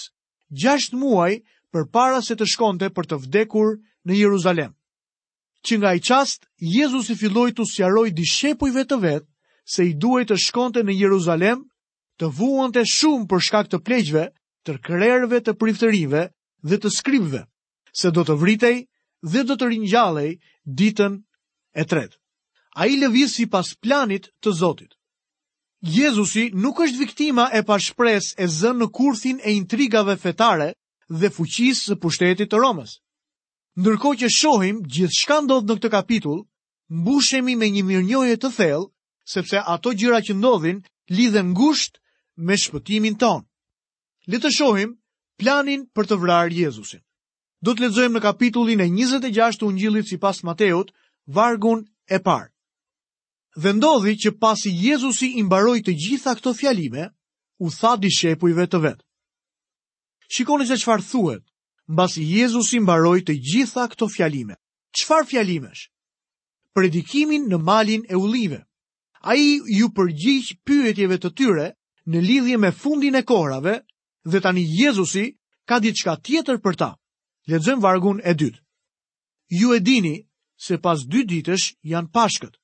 gjasht 0.52 0.92
muaj 0.96 1.40
për 1.72 1.86
para 1.92 2.20
se 2.22 2.36
të 2.36 2.46
shkonte 2.54 2.90
për 2.94 3.06
të 3.08 3.18
vdekur 3.24 3.76
në 4.06 4.18
Jeruzalem. 4.20 4.72
Që 5.64 5.78
nga 5.80 5.94
i 5.96 6.00
qast, 6.04 6.44
Jezus 6.60 7.08
i 7.10 7.16
filloj 7.16 7.50
të 7.56 7.64
sjaroj 7.66 8.10
dishepujve 8.12 8.84
të 8.86 8.98
vetë 9.00 9.30
se 9.72 9.86
i 9.88 9.94
duhet 9.96 10.28
të 10.28 10.36
shkonte 10.44 10.84
në 10.84 10.92
Jeruzalem 10.98 11.64
të 12.20 12.28
vuan 12.36 12.70
të 12.74 12.84
shumë 12.86 13.26
për 13.30 13.40
shkak 13.46 13.70
të 13.72 13.80
pleqve, 13.86 14.26
të 14.64 14.74
rkrerve 14.76 15.40
të 15.44 15.54
priftërive 15.60 16.26
dhe 16.64 16.76
të 16.80 16.92
skribve, 16.92 17.40
se 17.90 18.12
do 18.12 18.22
të 18.24 18.36
vritej 18.40 18.76
dhe 19.32 19.42
do 19.48 19.56
të 19.56 19.72
rinjalej 19.72 20.30
ditën 20.68 21.16
e 21.80 21.84
tretë 21.88 22.20
a 22.74 22.86
i 22.86 22.96
lëviz 22.98 23.34
si 23.34 23.46
pas 23.46 23.68
planit 23.80 24.28
të 24.42 24.52
Zotit. 24.58 24.94
Jezusi 25.84 26.50
nuk 26.56 26.80
është 26.80 26.98
viktima 26.98 27.44
e 27.54 27.62
pashpres 27.68 28.32
e 28.40 28.46
zënë 28.50 28.78
në 28.84 28.88
kurthin 28.96 29.38
e 29.46 29.52
intrigave 29.54 30.16
fetare 30.16 30.70
dhe 31.20 31.28
fuqisë 31.36 31.84
së 31.90 31.96
pushtetit 32.02 32.50
të 32.50 32.58
Romës. 32.62 32.98
Ndërko 33.78 34.14
që 34.22 34.28
shohim 34.38 34.78
gjithë 34.90 35.18
shka 35.20 35.36
ndodhë 35.44 35.66
në 35.70 35.74
këtë 35.78 35.90
kapitull, 35.92 36.40
mbushemi 36.98 37.54
me 37.58 37.68
një 37.74 37.82
mirënjohje 37.86 38.36
të 38.42 38.50
thellë, 38.56 38.88
sepse 39.34 39.58
ato 39.74 39.92
gjyra 39.98 40.20
që 40.26 40.36
ndodhin 40.38 40.80
lidhen 41.18 41.52
ngusht 41.54 42.00
me 42.46 42.56
shpëtimin 42.64 43.16
tonë. 43.22 43.44
Le 44.30 44.40
të 44.40 44.50
shohim 44.56 44.96
planin 45.38 45.86
për 45.94 46.04
të 46.10 46.16
vrarë 46.22 46.58
Jezusin. 46.62 47.02
Do 47.64 47.74
të 47.74 47.86
lexojmë 47.86 48.16
në 48.18 48.24
kapitullin 48.24 48.80
e 48.84 48.88
26 48.88 49.60
të 49.60 49.64
Ungjillit 49.68 50.08
sipas 50.10 50.42
Mateut, 50.44 50.90
vargun 51.38 51.84
e 52.14 52.18
parë. 52.20 52.50
Dhe 53.56 53.70
ndodhi 53.72 54.14
që 54.22 54.30
pasi 54.42 54.70
Jezusi 54.74 55.28
i 55.38 55.42
mbaroi 55.46 55.80
të 55.86 55.92
gjitha 56.04 56.32
këto 56.38 56.52
fjalime, 56.58 57.04
u 57.62 57.70
tha 57.70 57.94
dishepujve 58.02 58.64
të 58.70 58.78
vet. 58.82 59.00
Shikoni 60.34 60.66
se 60.66 60.78
çfarë 60.82 61.06
thuhet. 61.10 61.44
Mbasi 61.94 62.24
Jezusi 62.38 62.80
mbaroi 62.82 63.20
të 63.22 63.34
gjitha 63.46 63.84
këto 63.92 64.08
fjalime. 64.14 64.56
Çfarë 64.98 65.28
fjalimesh? 65.30 65.84
Predikimin 66.74 67.46
në 67.50 67.58
malin 67.66 68.02
e 68.10 68.16
ullive. 68.18 68.60
A 69.22 69.34
i 69.38 69.62
ju 69.78 69.86
përgjith 69.96 70.50
pyetjeve 70.66 71.20
të 71.22 71.30
tyre 71.38 71.68
në 72.10 72.18
lidhje 72.26 72.56
me 72.58 72.70
fundin 72.82 73.14
e 73.18 73.22
korave 73.22 73.76
dhe 74.30 74.40
tani 74.42 74.64
Jezusi 74.78 75.26
ka 75.68 75.78
diçka 75.82 76.14
tjetër 76.24 76.58
për 76.64 76.74
ta. 76.80 76.90
Ledzëm 77.50 77.78
vargun 77.84 78.18
e 78.18 78.32
dytë. 78.40 78.60
Ju 79.58 79.68
e 79.76 79.80
dini 79.86 80.16
se 80.66 80.80
pas 80.84 80.98
dy 81.12 81.22
ditësh 81.30 81.66
janë 81.92 82.10
pashkët 82.14 82.54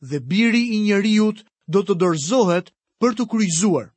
dhe 0.00 0.20
biri 0.30 0.62
i 0.76 0.80
njeriut 0.80 1.44
do 1.72 1.82
të 1.82 1.96
dorëzohet 2.00 2.72
për 3.02 3.16
të 3.18 3.26
kryzuar. 3.30 3.88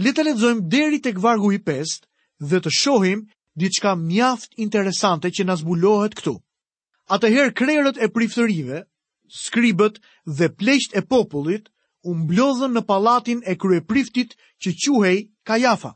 Le 0.00 0.12
të 0.12 0.24
lexojmë 0.30 0.68
deri 0.72 1.00
tek 1.04 1.20
vargu 1.22 1.52
i 1.52 1.60
5 1.60 2.00
dhe 2.46 2.60
të 2.60 2.72
shohim 2.72 3.24
diçka 3.56 3.94
mjaft 4.00 4.56
interesante 4.56 5.30
që 5.30 5.44
na 5.44 5.56
zbulohet 5.60 6.14
këtu. 6.18 6.36
Atëherë 7.10 7.54
krerët 7.56 7.98
e 8.00 8.08
priftërive, 8.08 8.84
skribët 9.28 10.00
dhe 10.26 10.48
pleqt 10.50 10.96
e 10.96 11.02
popullit 11.10 11.68
u 12.04 12.14
mblodhën 12.16 12.72
në 12.74 12.82
pallatin 12.88 13.42
e 13.44 13.56
kryepriftit 13.60 14.34
që 14.62 14.74
quhej 14.82 15.16
Kajafa. 15.44 15.92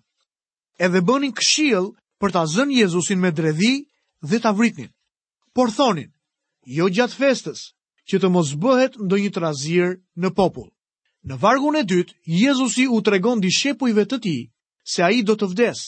Edhe 0.78 1.00
bënin 1.00 1.32
këshill 1.32 1.94
për 2.20 2.34
ta 2.34 2.44
zënë 2.50 2.82
Jezusin 2.82 3.20
me 3.22 3.30
dredhi 3.30 3.86
dhe 4.22 4.38
ta 4.42 4.52
vritnin. 4.52 4.90
Por 5.54 5.70
thonin, 5.70 6.10
jo 6.66 6.90
gjatë 6.90 7.14
festës, 7.18 7.70
që 8.10 8.18
të 8.22 8.28
mos 8.32 8.48
bëhet 8.62 8.96
ndo 9.06 9.16
një 9.20 9.30
të 9.34 9.42
razirë 9.44 9.92
në 10.24 10.30
popull. 10.36 10.68
Në 11.24 11.38
vargun 11.40 11.76
e 11.80 11.84
dytë, 11.88 12.16
Jezusi 12.28 12.84
u 12.92 12.98
tregon 13.06 13.40
di 13.40 13.50
shepujve 13.58 14.04
të 14.10 14.18
ti 14.26 14.34
se 14.92 15.02
a 15.02 15.08
i 15.18 15.22
do 15.24 15.36
të 15.40 15.48
vdes. 15.54 15.84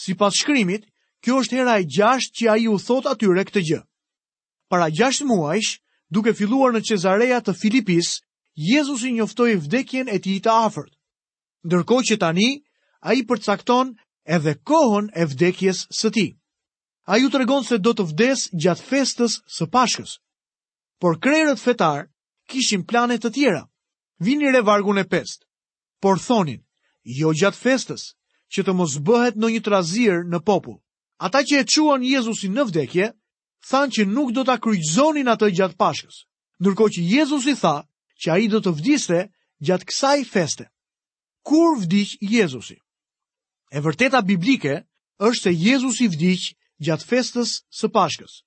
Si 0.00 0.14
pas 0.16 0.32
shkrimit, 0.40 0.86
kjo 1.22 1.42
është 1.44 1.56
hera 1.60 1.74
e 1.80 1.84
gjasht 1.92 2.32
që 2.38 2.46
a 2.52 2.56
i 2.62 2.66
u 2.72 2.78
thot 2.80 3.08
atyre 3.12 3.44
këtë 3.48 3.62
gjë. 3.68 3.82
Para 4.72 4.88
gjasht 4.88 5.26
muajsh, 5.28 5.76
duke 6.08 6.32
filluar 6.38 6.72
në 6.72 6.84
Cezareja 6.88 7.42
të 7.44 7.52
Filipis, 7.60 8.14
Jezusi 8.70 9.12
njoftoi 9.18 9.58
vdekjen 9.60 10.08
e 10.08 10.16
tij 10.24 10.40
të 10.40 10.50
afërt. 10.64 10.92
Ndërkohë 11.68 12.06
që 12.08 12.16
tani 12.22 12.48
ai 13.10 13.20
përcakton 13.28 13.92
edhe 14.24 14.56
kohën 14.68 15.12
e 15.20 15.24
vdekjes 15.28 15.84
së 16.00 16.08
tij. 16.14 16.30
Ai 17.12 17.20
u 17.26 17.30
tregon 17.30 17.62
se 17.64 17.76
do 17.84 17.92
të 17.92 18.06
vdes 18.12 18.48
gjatë 18.62 18.86
festës 18.90 19.32
së 19.56 19.68
Pashkës 19.74 20.16
por 20.98 21.18
krerët 21.18 21.60
fetar 21.60 22.06
kishin 22.48 22.84
planet 22.86 23.24
të 23.24 23.30
tjera. 23.34 23.62
Vini 24.24 24.50
re 24.52 24.62
vargun 24.64 24.98
e 24.98 25.04
pest, 25.04 25.44
por 26.00 26.16
thonin, 26.26 26.62
jo 27.04 27.32
gjatë 27.36 27.58
festës, 27.64 28.02
që 28.54 28.64
të 28.64 28.72
mos 28.78 28.94
bëhet 29.04 29.36
në 29.36 29.48
një 29.56 29.62
trazir 29.66 30.22
në 30.24 30.38
popull. 30.46 30.78
Ata 31.20 31.42
që 31.44 31.60
e 31.60 31.64
quan 31.68 32.02
Jezusin 32.04 32.52
në 32.56 32.64
vdekje, 32.68 33.06
than 33.70 33.90
që 33.90 34.06
nuk 34.08 34.32
do 34.36 34.42
të 34.46 34.56
kryqzonin 34.62 35.28
atë 35.28 35.50
gjatë 35.56 35.76
pashkës, 35.80 36.22
nërko 36.64 36.84
që 36.94 37.00
Jezusi 37.12 37.54
tha 37.60 37.76
që 38.20 38.28
a 38.32 38.36
i 38.44 38.48
do 38.48 38.60
të 38.62 38.72
vdiste 38.78 39.18
gjatë 39.66 39.84
kësaj 39.90 40.20
feste. 40.32 40.64
Kur 41.42 41.76
vdiq 41.82 42.16
Jezusi? 42.20 42.76
E 43.74 43.78
vërteta 43.80 44.22
biblike 44.24 44.84
është 45.28 45.42
se 45.42 45.52
Jezusi 45.64 46.06
vdiq 46.12 46.54
gjatë 46.84 47.04
festës 47.10 47.58
së 47.78 47.90
pashkës. 47.92 48.42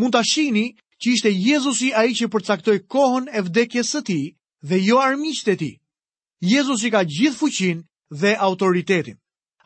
Mund 0.00 0.14
të 0.16 0.22
shini 0.30 0.66
që 1.02 1.12
ishte 1.16 1.30
Jezusi 1.32 1.88
a 1.96 2.02
i 2.08 2.14
që 2.16 2.28
përcaktoj 2.34 2.74
kohën 2.92 3.28
e 3.32 3.40
vdekjes 3.46 3.92
së 3.94 4.00
ti 4.08 4.18
dhe 4.68 4.76
jo 4.84 4.98
armiqët 5.00 5.48
e 5.54 5.56
ti. 5.62 5.70
Jezusi 6.52 6.90
ka 6.92 7.00
gjithë 7.14 7.36
fuqin 7.40 7.78
dhe 8.20 8.30
autoritetin. 8.48 9.16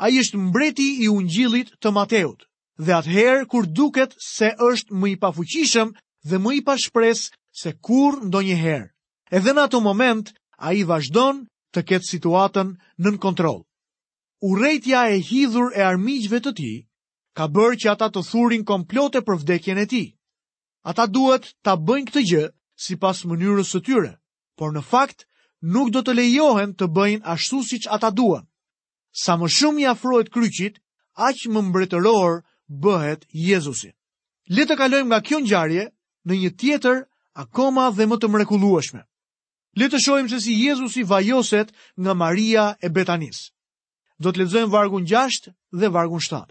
A 0.02 0.10
i 0.10 0.18
është 0.22 0.38
mbreti 0.46 0.88
i 1.04 1.08
ungjilit 1.10 1.74
të 1.82 1.92
Mateut 1.98 2.46
dhe 2.86 2.92
atëherë 3.00 3.46
kur 3.50 3.66
duket 3.78 4.14
se 4.28 4.48
është 4.70 4.94
më 5.00 5.08
i 5.14 5.16
pafuqishëm 5.22 5.90
dhe 6.28 6.36
më 6.44 6.50
i 6.58 6.60
pashpres 6.66 7.20
se 7.60 7.70
kur 7.86 8.12
ndo 8.26 8.40
njëherë. 8.42 8.90
Edhe 9.38 9.52
në 9.54 9.62
ato 9.66 9.80
moment, 9.80 10.26
a 10.66 10.70
i 10.74 10.82
vazhdon 10.86 11.44
të 11.74 11.80
ketë 11.88 12.10
situatën 12.12 12.74
nën 13.02 13.16
kontrol. 13.22 13.62
Urejtja 14.50 15.06
e 15.14 15.18
hidhur 15.30 15.70
e 15.78 15.82
armiqëve 15.82 16.40
të 16.44 16.52
ti 16.58 16.72
ka 17.36 17.46
bërë 17.54 17.76
që 17.82 17.88
ata 17.94 18.08
të 18.14 18.20
thurin 18.30 18.64
komplote 18.66 19.22
për 19.26 19.40
vdekjen 19.42 19.78
e 19.82 19.86
ti. 19.92 20.04
Ata 20.84 21.06
duhet 21.10 21.46
ta 21.64 21.72
bëjnë 21.80 22.10
këtë 22.10 22.22
gjë 22.30 22.42
si 22.86 22.96
pas 23.02 23.22
mënyrës 23.30 23.68
së 23.74 23.80
tyre, 23.86 24.10
por 24.60 24.74
në 24.76 24.82
fakt 24.88 25.24
nuk 25.76 25.88
do 25.94 26.02
të 26.04 26.12
lejohen 26.18 26.74
të 26.76 26.88
bëjnë 26.98 27.24
ashtu 27.34 27.60
si 27.68 27.78
që 27.86 27.94
ata 27.96 28.10
duan. 28.18 28.44
Sa 29.24 29.38
më 29.40 29.48
shumë 29.56 29.80
i 29.80 29.86
afrohet 29.94 30.28
kryqit, 30.34 30.76
aq 31.28 31.46
më 31.54 31.60
mbretëror 31.70 32.36
bëhet 32.84 33.24
Jezusi. 33.46 33.90
Le 34.56 34.66
të 34.68 34.76
kalojmë 34.80 35.08
nga 35.08 35.22
kjo 35.24 35.38
ngjarje 35.44 35.86
në 36.28 36.32
një 36.42 36.50
tjetër 36.60 37.00
akoma 37.44 37.88
dhe 37.96 38.04
më 38.08 38.16
të 38.20 38.28
mrekullueshme. 38.34 39.00
Le 39.80 39.88
të 39.90 39.98
shohim 40.04 40.28
se 40.32 40.42
si 40.44 40.52
Jezusi 40.66 41.02
vajoset 41.14 41.72
nga 42.02 42.12
Maria 42.24 42.66
e 42.86 42.90
Betanis. 42.96 43.40
Do 44.20 44.30
të 44.30 44.42
lexojmë 44.44 44.70
vargun 44.74 45.06
6 45.14 45.48
dhe 45.80 45.88
vargun 45.96 46.20
7. 46.28 46.44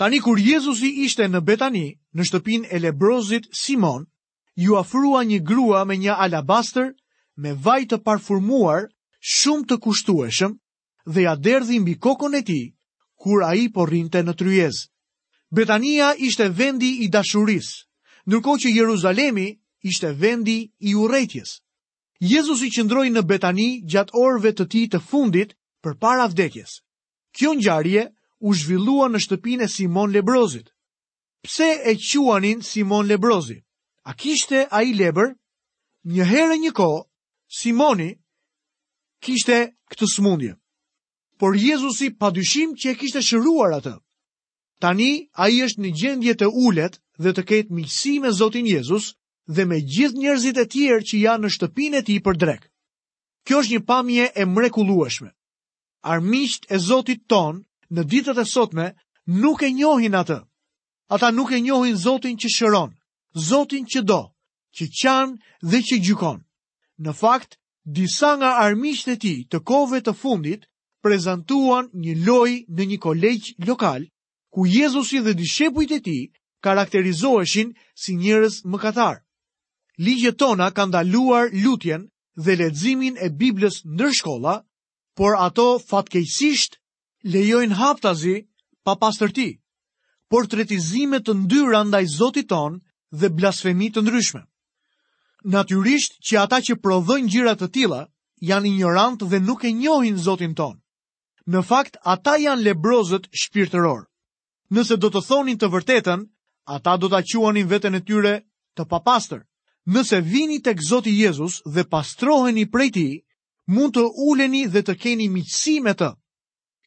Tani 0.00 0.18
kur 0.24 0.40
Jezusi 0.40 0.88
ishte 1.04 1.28
në 1.28 1.40
Betani, 1.48 1.86
në 2.18 2.24
shtëpin 2.28 2.64
e 2.70 2.78
lebrozit 2.84 3.46
Simon, 3.56 4.02
ju 4.64 4.74
afrua 4.76 5.22
një 5.24 5.38
grua 5.48 5.84
me 5.88 5.96
një 6.00 6.14
alabaster 6.26 6.90
me 7.40 7.54
vaj 7.66 7.80
të 7.90 7.98
parfurmuar 8.08 8.88
shumë 9.36 9.66
të 9.70 9.78
kushtueshëm 9.86 10.56
dhe 11.14 11.24
ja 11.24 11.32
derdhi 11.46 11.78
mbi 11.82 11.94
kokën 12.06 12.36
e 12.36 12.42
ti 12.48 12.60
kur 13.22 13.44
a 13.46 13.52
i 13.60 13.68
porrinte 13.74 14.20
në 14.26 14.34
tryez. 14.40 14.82
Betania 15.52 16.12
ishte 16.28 16.48
vendi 16.58 16.90
i 17.04 17.08
dashuris, 17.14 17.72
nërko 18.30 18.58
që 18.62 18.74
Jeruzalemi 18.76 19.46
ishte 19.90 20.12
vendi 20.22 20.58
i 20.88 20.94
uretjes. 21.04 21.56
Jezus 22.22 22.60
i 22.66 22.70
qëndroj 22.70 23.08
në 23.14 23.22
Betani 23.26 23.68
gjatë 23.90 24.16
orëve 24.22 24.52
të 24.56 24.66
ti 24.72 24.82
të 24.92 25.00
fundit 25.10 25.54
për 25.84 25.96
para 26.04 26.26
vdekjes. 26.30 26.76
Kjo 27.34 27.54
njarje 27.58 28.04
u 28.46 28.54
zhvillua 28.54 29.08
në 29.10 29.18
shtëpin 29.26 29.64
e 29.64 29.68
Simon 29.74 30.12
Lebrozit 30.14 30.71
pse 31.42 31.68
e 31.84 31.94
quanin 32.18 32.60
Simon 32.70 33.04
Lebrozi? 33.08 33.58
A 34.04 34.12
kishte 34.20 34.58
a 34.78 34.82
i 34.88 34.92
leber? 34.94 35.28
Një 36.14 36.24
herë 36.32 36.56
një 36.62 36.72
ko, 36.74 36.88
Simoni 37.58 38.10
kishte 39.22 39.58
këtë 39.90 40.06
smundje. 40.14 40.54
Por 41.38 41.54
Jezusi 41.54 42.08
pa 42.20 42.30
dyshim 42.34 42.74
që 42.80 42.86
e 42.94 42.94
kishte 43.00 43.20
shëruar 43.22 43.72
atë. 43.78 43.94
Tani 44.82 45.10
a 45.42 45.48
i 45.54 45.60
është 45.66 45.80
një 45.84 45.90
gjendje 46.00 46.34
të 46.38 46.48
ullet 46.66 46.98
dhe 47.22 47.30
të 47.34 47.42
ketë 47.50 47.74
miqësi 47.76 48.14
me 48.22 48.30
Zotin 48.38 48.66
Jezus 48.66 49.12
dhe 49.54 49.64
me 49.66 49.78
gjithë 49.92 50.18
njerëzit 50.22 50.58
e 50.62 50.66
tjerë 50.72 51.06
që 51.08 51.16
janë 51.26 51.42
në 51.44 51.52
shtëpin 51.56 51.98
e 51.98 52.02
ti 52.06 52.18
për 52.24 52.38
drek. 52.42 52.62
Kjo 53.46 53.62
është 53.62 53.72
një 53.76 53.82
pamje 53.90 54.26
e 54.42 54.46
mrekullueshme. 54.54 55.30
Armiqt 56.14 56.66
e 56.74 56.78
Zotit 56.88 57.26
ton 57.30 57.62
në 57.94 58.02
ditët 58.10 58.38
e 58.42 58.46
sotme 58.54 58.86
nuk 59.42 59.62
e 59.62 59.70
njohin 59.70 60.18
atë. 60.18 60.42
Ata 61.14 61.30
nuk 61.36 61.50
e 61.52 61.58
njohin 61.60 61.96
Zotin 62.04 62.36
që 62.42 62.48
shëron, 62.56 62.90
Zotin 63.48 63.84
që 63.92 64.00
do, 64.10 64.22
që 64.76 64.84
qan 65.00 65.28
dhe 65.70 65.78
që 65.88 65.96
gjykon. 66.06 66.38
Në 67.04 67.12
fakt, 67.22 67.50
disa 67.96 68.30
nga 68.38 68.50
armiqtë 68.66 69.12
e 69.14 69.16
tij 69.22 69.38
të 69.50 69.58
kohëve 69.68 69.98
të 70.06 70.12
fundit 70.22 70.62
prezantuan 71.04 71.84
një 72.02 72.12
lojë 72.26 72.58
në 72.76 72.82
një 72.90 72.98
kolegj 73.06 73.48
lokal, 73.68 74.02
ku 74.54 74.60
Jezusi 74.78 75.18
dhe 75.26 75.32
dishepujt 75.40 75.90
e 75.98 76.00
tij 76.06 76.24
karakterizoheshin 76.64 77.68
si 78.02 78.12
njerëz 78.22 78.54
mëkatar. 78.72 79.16
Ligjet 80.04 80.38
tona 80.42 80.66
kanë 80.76 80.90
ndaluar 80.92 81.46
lutjen 81.64 82.02
dhe 82.44 82.52
leximin 82.60 83.16
e 83.26 83.28
Biblës 83.40 83.76
ndër 83.94 84.12
shkolla, 84.18 84.54
por 85.16 85.32
ato 85.46 85.68
fatkeqësisht 85.88 86.72
lejojnë 87.32 87.76
haptazi 87.82 88.36
pa 88.84 88.92
pastërti. 89.02 89.50
Portretizime 90.32 91.18
të 91.20 91.32
ndyra 91.42 91.80
ndaj 91.84 92.04
Zotit 92.10 92.46
ton 92.52 92.78
dhe 93.20 93.28
blasfemi 93.38 93.88
të 93.92 94.00
ndryshme. 94.04 94.40
Natyrisht 95.54 96.14
që 96.28 96.38
ata 96.42 96.60
që 96.68 96.76
prodhojnë 96.84 97.28
gjëra 97.34 97.52
të 97.60 97.68
tilla 97.74 97.98
janë 98.50 98.70
ignorant 98.70 99.24
dhe 99.32 99.40
nuk 99.48 99.66
e 99.70 99.74
njohin 99.80 100.16
Zotin 100.26 100.54
ton. 100.60 100.78
Në 101.52 101.60
fakt 101.70 101.98
ata 102.14 102.38
janë 102.44 102.64
lebrozët 102.64 103.28
shpirtëror. 103.42 104.00
Nëse 104.72 104.96
do 105.02 105.12
të 105.12 105.20
thonin 105.28 105.60
të 105.60 105.68
vërtetën, 105.74 106.24
ata 106.76 106.96
do 107.02 107.12
ta 107.12 107.20
quanin 107.30 107.68
veten 107.72 107.98
e 108.00 108.00
tyre 108.08 108.34
të 108.76 108.88
papastër. 108.92 109.42
Nëse 109.94 110.22
vini 110.32 110.62
tek 110.64 110.80
Zoti 110.90 111.12
Jezus 111.20 111.54
dhe 111.74 111.84
pastroheni 111.92 112.64
prej 112.72 112.90
tij, 112.96 113.14
mund 113.74 113.92
të 114.00 114.08
uleni 114.30 114.62
dhe 114.72 114.80
të 114.86 114.94
keni 115.02 115.26
miqësi 115.36 115.76
me 115.84 115.92
të. 116.00 116.10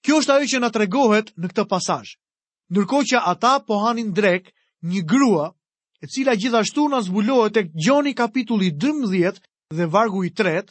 Kjo 0.03 0.13
është 0.21 0.33
ajo 0.33 0.45
që 0.51 0.59
na 0.63 0.69
tregohet 0.75 1.35
në 1.39 1.47
këtë 1.53 1.69
pasazh. 1.75 2.15
Nërko 2.73 2.99
që 3.09 3.19
ata 3.29 3.59
po 3.67 3.79
hanin 3.85 4.09
drek 4.17 4.47
një 4.89 5.01
grua, 5.09 5.49
e 6.01 6.07
cila 6.09 6.33
gjithashtu 6.37 6.87
në 6.89 7.01
zbulohet 7.07 7.57
e 7.57 7.63
gjoni 7.85 8.13
kapitulli 8.17 8.71
12 8.85 9.37
dhe 9.75 9.85
vargu 9.93 10.23
i 10.25 10.31
3, 10.39 10.65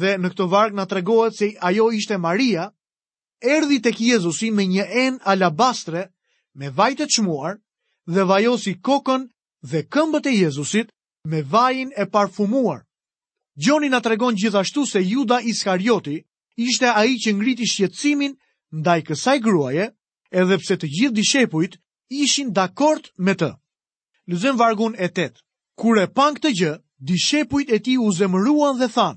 dhe 0.00 0.16
në 0.18 0.32
këto 0.32 0.46
varg 0.52 0.74
në 0.76 0.84
tregohet 0.88 1.36
se 1.36 1.50
ajo 1.68 1.90
ishte 1.98 2.16
Maria, 2.18 2.68
erdi 3.52 3.78
të 3.84 3.92
kjezusi 3.98 4.50
me 4.56 4.64
një 4.66 4.86
en 5.04 5.18
alabastre 5.34 6.06
me 6.56 6.72
vajtë 6.72 7.04
të 7.06 7.20
qmuar 7.20 7.60
dhe 8.16 8.24
vajosi 8.30 8.72
kokën 8.88 9.28
dhe 9.70 9.82
këmbët 9.92 10.26
e 10.30 10.36
Jezusit 10.36 10.90
me 11.24 11.42
vajin 11.52 11.92
e 11.96 12.04
parfumuar. 12.08 12.80
Gjoni 13.64 13.88
në 13.92 14.00
tregon 14.04 14.36
gjithashtu 14.40 14.84
se 14.86 15.02
juda 15.04 15.38
iskarioti 15.50 16.16
ishte 16.66 16.88
aji 17.02 17.16
që 17.26 17.36
ngriti 17.36 17.66
shqecimin 17.68 18.36
ndaj 18.80 19.00
kësaj 19.10 19.38
gruaje, 19.44 19.90
edhe 20.34 20.58
pse 20.58 20.76
të 20.76 20.88
gjithë 20.98 21.14
dishepujt 21.16 21.76
ishin 22.22 22.50
dakord 22.56 23.08
me 23.28 23.34
të. 23.34 23.50
Lëzëm 24.30 24.58
vargun 24.58 24.96
e 24.98 25.08
tet. 25.14 25.38
Kur 25.78 25.98
e 26.00 26.06
pan 26.16 26.34
këtë 26.38 26.50
gjë, 26.60 26.72
dishepujt 27.08 27.68
e 27.70 27.78
tij 27.84 27.98
u 28.00 28.08
zemëruan 28.16 28.78
dhe 28.80 28.88
than: 28.96 29.16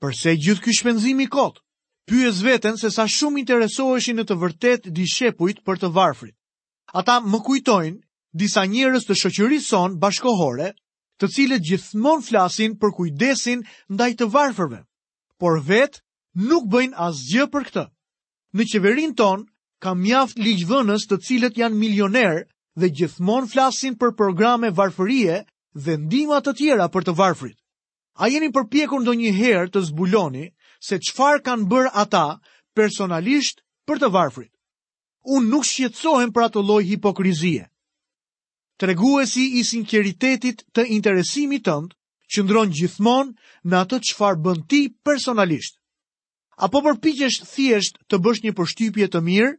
"Përse 0.00 0.34
gjithë 0.44 0.62
ky 0.64 0.72
shpenzim 0.78 1.20
i 1.20 1.26
kot?" 1.26 1.60
Pyes 2.08 2.42
veten 2.44 2.76
se 2.76 2.90
sa 2.90 3.04
shumë 3.06 3.40
interesoheshin 3.42 4.16
në 4.18 4.24
të 4.28 4.34
vërtetë 4.40 4.90
dishepujt 4.96 5.58
për 5.66 5.76
të 5.80 5.88
varfrit. 5.96 6.36
Ata 6.96 7.18
më 7.28 7.38
kujtojnë 7.46 8.00
disa 8.38 8.62
njerëz 8.64 9.04
të 9.04 9.14
shoqërisë 9.20 9.66
son 9.68 9.98
bashkohore, 10.00 10.70
të 11.20 11.26
cilët 11.34 11.60
gjithmonë 11.68 12.22
flasin 12.28 12.76
për 12.80 12.90
kujdesin 12.96 13.60
ndaj 13.92 14.12
të 14.16 14.24
varfërve, 14.32 14.80
por 15.40 15.60
vetë 15.68 15.98
nuk 16.48 16.64
bëjnë 16.72 16.96
asgjë 17.08 17.44
për 17.52 17.62
këtë. 17.68 17.84
Në 18.56 18.62
qeverinë 18.72 19.14
tonë, 19.20 19.44
ka 19.82 19.94
mjaft 19.94 20.38
ligjdhënës 20.42 21.06
të 21.10 21.16
cilët 21.26 21.58
janë 21.60 21.78
milioner 21.80 22.38
dhe 22.82 22.88
gjithmonë 23.00 23.48
flasin 23.52 23.94
për 24.00 24.10
programe 24.20 24.70
varfërie 24.78 25.36
dhe 25.84 25.94
ndimat 26.06 26.46
të 26.48 26.54
tjera 26.60 26.88
për 26.96 27.06
të 27.08 27.14
varfrit. 27.20 27.58
A 28.18 28.26
jeni 28.32 28.50
përpjekur 28.56 29.02
ndo 29.04 29.14
një 29.20 29.32
herë 29.38 29.70
të 29.74 29.82
zbuloni 29.90 30.48
se 30.88 30.98
qfar 31.06 31.42
kanë 31.46 31.68
bërë 31.70 31.92
ata 32.04 32.24
personalisht 32.74 33.62
për 33.86 34.02
të 34.02 34.10
varfrit. 34.18 34.50
Unë 35.36 35.48
nuk 35.52 35.66
shqetsohen 35.68 36.32
për 36.34 36.48
ato 36.48 36.62
loj 36.70 36.82
hipokrizie. 36.88 37.68
Treguesi 38.78 39.44
i 39.58 39.62
sinceritetit 39.68 40.64
të 40.74 40.86
interesimit 40.98 41.64
tëndë 41.66 41.94
që 42.34 42.44
ndronë 42.44 42.76
gjithmonë 42.80 43.70
në 43.70 43.80
atë 43.84 44.00
qfar 44.10 44.38
bënti 44.46 44.82
personalisht. 45.06 45.78
Apo 46.66 46.82
përpikesh 46.86 47.42
thjesht 47.54 47.98
të 48.10 48.18
bësh 48.26 48.42
një 48.44 48.54
përshtypje 48.58 49.10
të 49.14 49.22
mirë? 49.30 49.54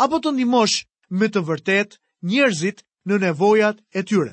apo 0.00 0.18
të 0.24 0.30
ndimosh 0.34 0.74
me 1.20 1.28
të 1.32 1.40
vërtet 1.48 1.98
njerëzit 2.32 2.78
në 3.10 3.18
nevojat 3.26 3.80
e 3.98 4.02
tyre. 4.10 4.32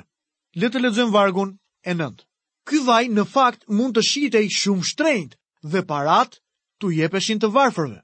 Le 0.60 0.68
të 0.72 0.80
lexojmë 0.82 1.12
vargun 1.16 1.50
e 1.84 1.94
nëndë. 1.94 2.24
Ky 2.68 2.80
vaj 2.86 3.02
në 3.12 3.24
fakt 3.32 3.66
mund 3.78 3.96
të 3.98 4.02
shitej 4.10 4.48
shumë 4.58 4.86
shtrenjtë 4.90 5.38
dhe 5.72 5.82
parat 5.90 6.38
tu 6.80 6.90
jepeshin 6.94 7.40
të 7.42 7.50
varfërve. 7.56 8.00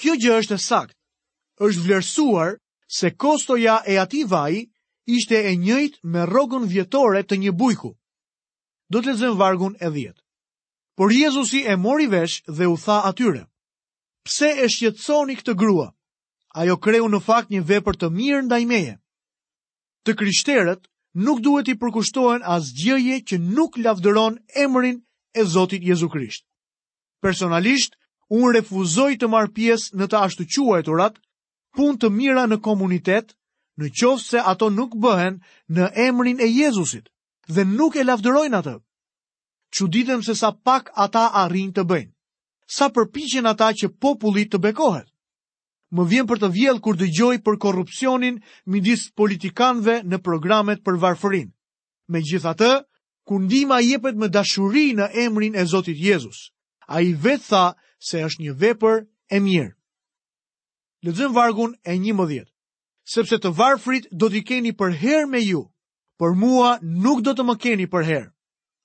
Kjo 0.00 0.14
gjë 0.22 0.38
është 0.40 0.54
e 0.54 0.58
saktë. 0.68 0.96
është 1.66 1.82
vlerësuar 1.84 2.52
se 2.98 3.08
kostoja 3.22 3.74
e 3.86 3.94
atij 4.02 4.24
vaji 4.32 4.60
ishte 5.16 5.36
e 5.50 5.56
njëjtë 5.64 5.98
me 6.12 6.22
rrogën 6.30 6.64
vjetore 6.72 7.20
të 7.26 7.34
një 7.42 7.52
bujku. 7.60 7.92
Do 8.92 8.98
të 9.02 9.08
lexojmë 9.12 9.38
vargun 9.42 9.74
e 9.80 9.88
10. 9.96 10.14
Por 10.96 11.12
Jezusi 11.12 11.60
e 11.66 11.74
mori 11.84 12.06
vesh 12.14 12.36
dhe 12.56 12.64
u 12.72 12.76
tha 12.84 12.96
atyre: 13.10 13.44
Pse 14.26 14.48
e 14.64 14.66
shqetësoni 14.74 15.34
këtë 15.38 15.54
grua? 15.60 15.88
Ajo 16.54 16.76
kreu 16.84 17.06
në 17.08 17.20
fakt 17.24 17.50
një 17.54 17.62
vepër 17.68 17.96
të 18.00 18.08
mirë 18.16 18.42
ndaj 18.46 18.60
meje. 18.70 18.94
Të 20.04 20.14
krishterët 20.20 20.84
nuk 21.28 21.40
duhet 21.46 21.68
i 21.72 21.76
përkushtohen 21.80 22.44
as 22.56 22.68
gjëje 22.80 23.16
që 23.32 23.38
nuk 23.56 23.78
lavdëron 23.86 24.36
emrin 24.64 24.98
e 25.40 25.44
Zotit 25.54 25.82
Jezu 25.88 26.10
Krisht. 26.12 26.44
Personalisht, 27.24 27.96
unë 28.28 28.52
refuzoj 28.58 29.10
të 29.22 29.28
marrë 29.32 29.52
pjesë 29.58 29.96
në 30.00 30.08
të 30.12 30.20
ashtuquar 30.26 30.82
e 30.82 30.86
turat, 30.90 31.16
pun 31.76 31.96
të 31.96 32.10
mira 32.18 32.44
në 32.50 32.60
komunitet, 32.66 33.32
në 33.80 33.88
qovë 34.00 34.20
se 34.26 34.40
ato 34.52 34.68
nuk 34.76 34.96
bëhen 35.00 35.38
në 35.72 35.88
emrin 36.08 36.40
e 36.42 36.48
Jezusit 36.52 37.08
dhe 37.48 37.64
nuk 37.72 37.96
e 37.96 38.04
lavdërojnë 38.04 38.58
atë. 38.60 38.74
Që 39.72 39.88
ditëm 39.94 40.20
se 40.28 40.34
sa 40.36 40.52
pak 40.68 40.92
ata 41.06 41.30
arrin 41.46 41.72
të 41.72 41.86
bëjnë, 41.92 42.12
sa 42.76 42.90
përpichin 42.92 43.48
ata 43.48 43.72
që 43.80 43.88
populli 44.04 44.44
të 44.52 44.60
bekohet 44.66 45.11
më 45.96 46.04
vjen 46.10 46.26
për 46.28 46.38
të 46.42 46.48
vjell 46.54 46.78
kur 46.82 46.96
dëgjoj 46.96 47.36
për 47.44 47.56
korrupsionin 47.60 48.38
midis 48.72 49.06
politikanëve 49.18 49.98
në 50.08 50.20
programet 50.24 50.80
për 50.86 50.96
varfërin. 51.02 51.50
Me 52.08 52.22
gjitha 52.24 52.54
të, 52.56 52.70
kundima 53.28 53.82
jepet 53.84 54.16
me 54.18 54.28
dashuri 54.32 54.86
në 54.96 55.10
emrin 55.26 55.54
e 55.54 55.66
Zotit 55.68 56.00
Jezus. 56.00 56.48
A 56.88 57.02
i 57.04 57.12
vetë 57.12 57.48
tha 57.48 57.64
se 58.02 58.24
është 58.24 58.46
një 58.48 58.54
vepër 58.62 59.02
e 59.36 59.40
mirë. 59.40 59.72
Lëzëm 61.06 61.34
vargun 61.36 61.74
e 61.84 61.96
një 61.98 62.14
më 62.16 62.26
djetë. 62.30 62.50
Sepse 63.12 63.36
të 63.42 63.52
varfrit 63.58 64.06
do 64.20 64.28
t'i 64.30 64.42
keni 64.46 64.72
për 64.78 64.92
her 65.02 65.24
me 65.26 65.40
ju, 65.44 65.64
për 66.18 66.36
mua 66.38 66.76
nuk 66.82 67.20
do 67.26 67.32
të 67.34 67.44
më 67.48 67.56
keni 67.62 67.86
për 67.90 68.04
her. 68.08 68.24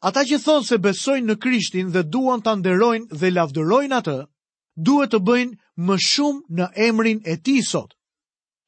Ata 0.02 0.24
që 0.26 0.42
thonë 0.44 0.66
se 0.66 0.78
besojnë 0.82 1.28
në 1.30 1.36
Krishtin 1.42 1.92
dhe 1.94 2.04
duan 2.04 2.42
të 2.44 2.58
nderojnë 2.62 3.14
dhe 3.14 3.32
lavdërojnë 3.36 3.98
atë, 3.98 4.18
duhet 4.82 5.12
të 5.12 5.20
bëjnë 5.28 5.58
më 5.90 5.96
shumë 6.08 6.58
në 6.58 6.68
emrin 6.88 7.22
e 7.32 7.36
ti 7.46 7.58
sot. 7.66 7.96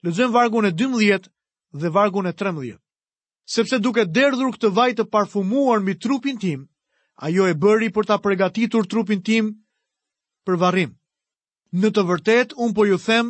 Lëzëm 0.05 0.31
vargun 0.33 0.65
e 0.65 0.71
12 0.79 1.29
dhe 1.79 1.89
vargun 1.93 2.27
e 2.27 2.33
13. 2.39 2.77
Sepse 3.55 3.79
duke 3.81 4.05
derdhur 4.13 4.51
këtë 4.55 4.71
vaj 4.77 4.89
të 4.97 5.05
parfumuar 5.13 5.81
mbi 5.83 5.95
trupin 6.01 6.37
tim, 6.41 6.65
ajo 7.25 7.45
e 7.51 7.55
bëri 7.61 7.89
për 7.93 8.05
ta 8.09 8.17
përgatitur 8.23 8.87
trupin 8.89 9.21
tim 9.25 9.53
për 10.45 10.57
varrim. 10.61 10.91
Në 11.73 11.89
të 11.93 12.03
vërtet, 12.09 12.55
unë 12.57 12.73
po 12.77 12.85
ju 12.89 12.97
them 13.05 13.27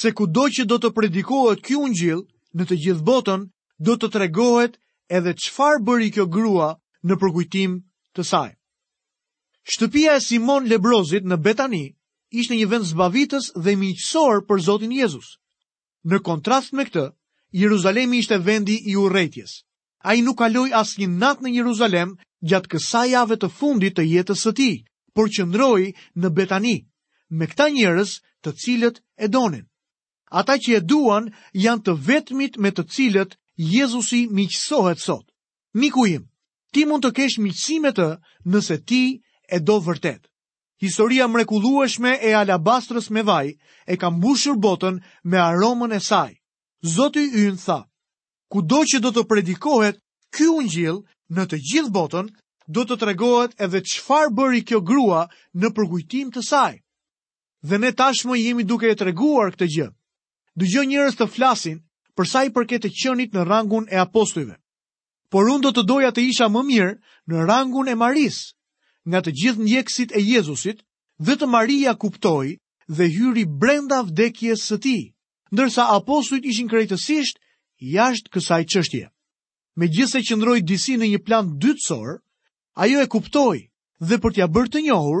se 0.00 0.12
ku 0.12 0.26
do 0.26 0.44
që 0.52 0.66
do 0.68 0.76
të 0.80 0.90
predikohet 0.96 1.62
kjo 1.64 1.86
në 1.88 1.96
gjilë, 2.00 2.22
në 2.56 2.62
të 2.68 2.74
gjithë 2.84 3.04
botën, 3.08 3.44
do 3.86 3.94
të 3.96 4.08
tregohet 4.14 4.74
edhe 5.16 5.32
qfar 5.40 5.80
bëri 5.86 6.10
kjo 6.16 6.26
grua 6.34 6.68
në 7.08 7.16
përkujtim 7.22 7.78
të 8.16 8.22
saj. 8.32 8.50
Shtëpia 9.68 10.16
e 10.16 10.20
Simon 10.24 10.68
Lebrozit 10.68 11.24
në 11.28 11.36
Betani, 11.44 11.84
ishte 12.36 12.56
një 12.56 12.66
vend 12.70 12.84
zbavitës 12.88 13.46
dhe 13.64 13.74
miqësor 13.82 14.42
për 14.48 14.60
Zotin 14.64 14.92
Jezus. 14.92 15.30
Në 16.08 16.20
kontrast 16.26 16.72
me 16.76 16.84
këtë, 16.88 17.04
Jeruzalemi 17.60 18.18
ishte 18.22 18.38
vendi 18.44 18.76
i 18.92 18.96
urrejtjes. 19.00 19.54
A 20.04 20.14
i 20.14 20.20
nuk 20.22 20.40
aloj 20.44 20.66
as 20.80 20.92
një 20.98 21.08
natë 21.22 21.44
në 21.46 21.52
Jeruzalem 21.58 22.12
gjatë 22.50 22.70
kësa 22.74 23.02
jave 23.12 23.36
të 23.36 23.48
fundit 23.58 23.96
të 23.96 24.04
jetës 24.06 24.44
së 24.46 24.52
ti, 24.60 24.68
por 25.16 25.28
qëndroj 25.34 25.94
në 26.14 26.28
Betani, 26.36 26.74
me 27.40 27.48
këta 27.50 27.68
njërës 27.74 28.12
të 28.44 28.54
cilët 28.62 29.00
e 29.24 29.28
donin. 29.28 29.64
Ata 30.42 30.58
që 30.62 30.76
e 30.78 30.80
duan 30.84 31.30
janë 31.64 31.82
të 31.86 31.94
vetmit 32.08 32.58
me 32.62 32.70
të 32.76 32.84
cilët 32.94 33.36
Jezusi 33.72 34.22
miqësohet 34.38 35.00
sot. 35.02 35.24
Miku 35.80 36.04
im, 36.12 36.28
ti 36.72 36.84
mund 36.86 37.02
të 37.08 37.12
kesh 37.18 37.38
miqësimet 37.46 37.96
të 37.98 38.08
nëse 38.52 38.78
ti 38.88 39.02
e 39.48 39.58
do 39.68 39.80
vërtet. 39.88 40.28
Historia 40.80 41.26
mrekullueshme 41.28 42.18
e 42.22 42.30
alabastrës 42.38 43.08
me 43.14 43.22
vaj 43.28 43.50
e 43.86 43.94
ka 43.98 44.08
mbushur 44.14 44.54
botën 44.62 45.00
me 45.26 45.38
aromën 45.42 45.92
e 45.94 46.00
saj. 46.00 46.30
Zoti 46.96 47.24
ynë 47.42 47.58
tha: 47.64 47.78
"Kudo 48.54 48.78
që 48.86 49.00
do 49.06 49.10
të 49.16 49.24
predikohet 49.32 49.96
ky 50.36 50.46
ungjill 50.58 51.00
në 51.34 51.46
të 51.50 51.58
gjithë 51.70 51.92
botën, 51.98 52.26
do 52.76 52.84
të 52.86 52.98
tregohet 53.02 53.58
edhe 53.66 53.80
çfarë 53.90 54.30
bëri 54.38 54.62
kjo 54.68 54.78
grua 54.90 55.24
në 55.58 55.72
përkujtim 55.78 56.30
të 56.30 56.42
saj." 56.52 56.70
Dhe 57.66 57.78
ne 57.82 57.90
tashmë 57.98 58.36
jemi 58.38 58.62
duke 58.70 58.86
e 58.86 58.94
treguar 59.02 59.50
këtë 59.56 59.66
gjë. 59.74 59.88
Dëgjoj 60.62 60.86
njerëz 60.92 61.14
të 61.18 61.26
flasin 61.34 61.82
për 62.14 62.26
sa 62.34 62.44
i 62.46 62.54
përket 62.54 62.86
të 62.86 62.90
qenit 63.00 63.34
në 63.34 63.48
rangun 63.50 63.90
e 63.90 63.96
apostujve. 64.06 64.54
Por 65.28 65.42
unë 65.50 65.64
do 65.66 65.70
të 65.74 65.82
doja 65.90 66.14
të 66.14 66.22
isha 66.30 66.46
më 66.54 66.62
mirë 66.70 66.94
në 67.34 67.46
rangun 67.50 67.90
e 67.92 67.98
Marisë 68.04 68.46
nga 69.12 69.20
të 69.26 69.32
gjithë 69.40 69.62
ndjekësit 69.64 70.10
e 70.12 70.20
Jezusit, 70.24 70.80
vetë 71.28 71.48
Maria 71.54 71.94
kuptoi 72.02 72.50
dhe 72.98 73.06
hyri 73.14 73.44
brenda 73.62 74.02
vdekjes 74.08 74.66
së 74.68 74.78
tij, 74.84 75.04
ndërsa 75.54 75.82
apostujt 75.96 76.44
ishin 76.50 76.68
krejtësisht 76.70 77.40
jashtë 77.96 78.32
kësaj 78.34 78.62
çështje. 78.72 79.04
Megjithëse 79.80 80.20
qëndroi 80.28 80.60
disi 80.68 80.98
në 80.98 81.06
një 81.14 81.20
plan 81.26 81.48
dytësor, 81.62 82.18
ajo 82.84 82.98
e 83.04 83.10
kuptoi 83.14 83.60
dhe 84.08 84.16
për 84.22 84.32
t'ja 84.34 84.46
bërë 84.54 84.70
të 84.74 84.80
njohur, 84.86 85.20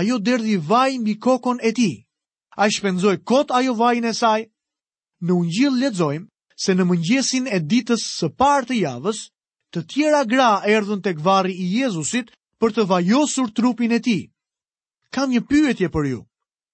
ajo 0.00 0.18
derdhi 0.26 0.56
vaj 0.70 0.90
mbi 1.02 1.14
kokën 1.24 1.58
e 1.62 1.70
tij. 1.78 1.96
Ai 2.60 2.68
shpenzoi 2.74 3.18
kot 3.30 3.48
ajo 3.58 3.72
vajin 3.80 4.04
e 4.10 4.14
saj. 4.20 4.42
Në 5.24 5.30
ungjill 5.40 5.76
lexojmë 5.82 6.26
se 6.62 6.70
në 6.74 6.82
mëngjesin 6.88 7.44
e 7.52 7.58
ditës 7.70 8.02
së 8.20 8.28
parë 8.40 8.66
të 8.70 8.74
javës, 8.84 9.18
të 9.72 9.78
tjera 9.90 10.22
gra 10.32 10.50
erdhën 10.74 11.00
tek 11.06 11.18
varri 11.26 11.52
i 11.52 11.66
Jezusit 11.80 12.32
për 12.60 12.72
të 12.72 12.84
vajosur 12.88 13.50
trupin 13.56 13.92
e 13.92 13.98
ti. 14.00 14.18
Kam 15.14 15.30
një 15.30 15.42
pyetje 15.48 15.88
për 15.92 16.06
ju. 16.12 16.22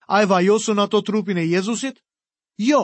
A 0.08 0.22
e 0.22 0.26
vajosën 0.30 0.80
ato 0.82 1.00
trupin 1.02 1.38
e 1.38 1.44
Jezusit? 1.46 1.98
Jo, 2.58 2.82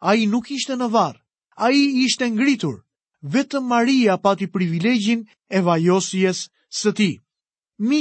a 0.00 0.14
i 0.18 0.26
nuk 0.26 0.50
ishte 0.50 0.76
në 0.78 0.88
varë, 0.94 1.18
a 1.56 1.70
i 1.70 1.82
ishte 2.06 2.28
ngritur. 2.30 2.78
Vetëm 3.22 3.66
Maria 3.70 4.16
pati 4.18 4.48
privilegjin 4.50 5.26
e 5.56 5.60
vajosjes 5.60 6.48
së 6.74 6.92
ti. 6.94 7.10
mi, 7.78 8.00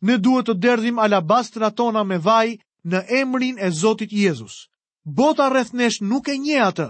ne 0.00 0.18
duhet 0.18 0.46
të 0.46 0.54
derdhim 0.58 0.98
alabastra 0.98 1.70
tona 1.70 2.04
me 2.04 2.18
vaj 2.18 2.58
në 2.84 2.98
emrin 3.20 3.58
e 3.58 3.70
Zotit 3.70 4.12
Jezus. 4.12 4.68
Bota 5.04 5.48
rreth 5.50 5.72
nesh 5.74 6.00
nuk 6.00 6.28
e 6.28 6.36
nje 6.38 6.58
atë, 6.70 6.88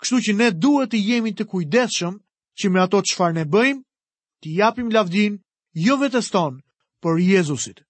kështu 0.00 0.16
që 0.24 0.32
ne 0.36 0.50
duhet 0.50 0.90
të 0.92 0.98
jemi 1.08 1.30
të 1.34 1.44
kujdeshëm 1.44 2.14
që 2.58 2.66
me 2.70 2.80
ato 2.80 3.02
qëfar 3.06 3.32
ne 3.34 3.44
bëjmë, 3.44 3.82
të 4.40 4.48
japim 4.58 4.90
lavdin 4.92 5.38
jo 5.76 5.96
vetës 6.00 6.30
tonë, 6.32 6.60
për 7.04 7.18
Jezusit. 7.20 7.82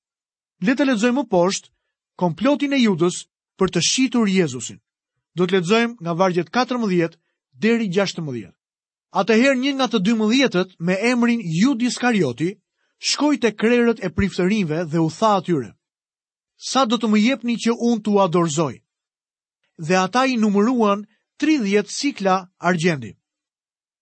Le 0.66 0.75
të 0.75 0.87
lexojmë 0.88 1.22
më 1.22 1.29
poshtë 1.31 1.70
komplotin 2.18 2.75
e 2.75 2.81
Judës 2.83 3.20
për 3.61 3.70
të 3.77 3.81
shitur 3.88 4.27
Jezusin. 4.29 4.81
Do 5.38 5.46
të 5.46 5.61
lexojmë 5.61 5.94
nga 6.03 6.14
vargjet 6.18 6.51
14 6.51 7.14
deri 7.66 7.87
16. 7.94 8.51
Atëherë 9.22 9.59
një 9.62 9.75
nga 9.79 9.87
të 9.92 10.01
12-të 10.05 10.64
me 10.88 10.96
emrin 11.12 11.40
Judi 11.61 11.88
Karioti, 11.94 12.51
shkoi 13.11 13.38
te 13.40 13.55
krerët 13.55 14.03
e 14.03 14.11
priftërinve 14.16 14.83
dhe 14.90 14.99
u 14.99 15.09
tha 15.18 15.31
atyre: 15.38 15.70
Sa 16.70 16.83
do 16.90 16.99
të 16.99 17.09
më 17.12 17.18
jepni 17.22 17.55
që 17.64 17.77
unë 17.90 18.03
t'u 18.05 18.18
adorzoj? 18.25 18.75
Dhe 19.87 19.96
ata 20.03 20.27
i 20.27 20.37
numëruan 20.40 21.07
30 21.44 21.87
sikla 22.01 22.37
argjendi 22.59 23.14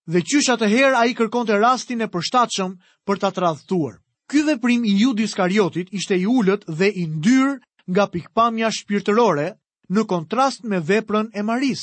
dhe 0.07 0.23
qysh 0.23 0.53
atë 0.53 0.69
herë 0.69 0.99
ai 1.01 1.15
kërkonte 1.17 1.57
rastin 1.61 2.05
e 2.05 2.09
përshtatshëm 2.13 2.75
për 3.09 3.21
ta 3.23 3.31
tradhtuar. 3.37 3.99
Ky 4.29 4.45
veprim 4.45 4.85
i 4.85 4.93
Judi 5.01 5.25
Iskariotit 5.29 5.93
ishte 5.97 6.17
i 6.17 6.27
ulët 6.29 6.65
dhe 6.69 6.89
i 6.93 7.05
ndyrë 7.09 7.55
nga 7.93 8.05
pikpamja 8.13 8.69
shpirtërore 8.73 9.47
në 9.93 10.03
kontrast 10.09 10.65
me 10.65 10.81
veprën 10.81 11.29
e 11.37 11.43
Maris. 11.43 11.83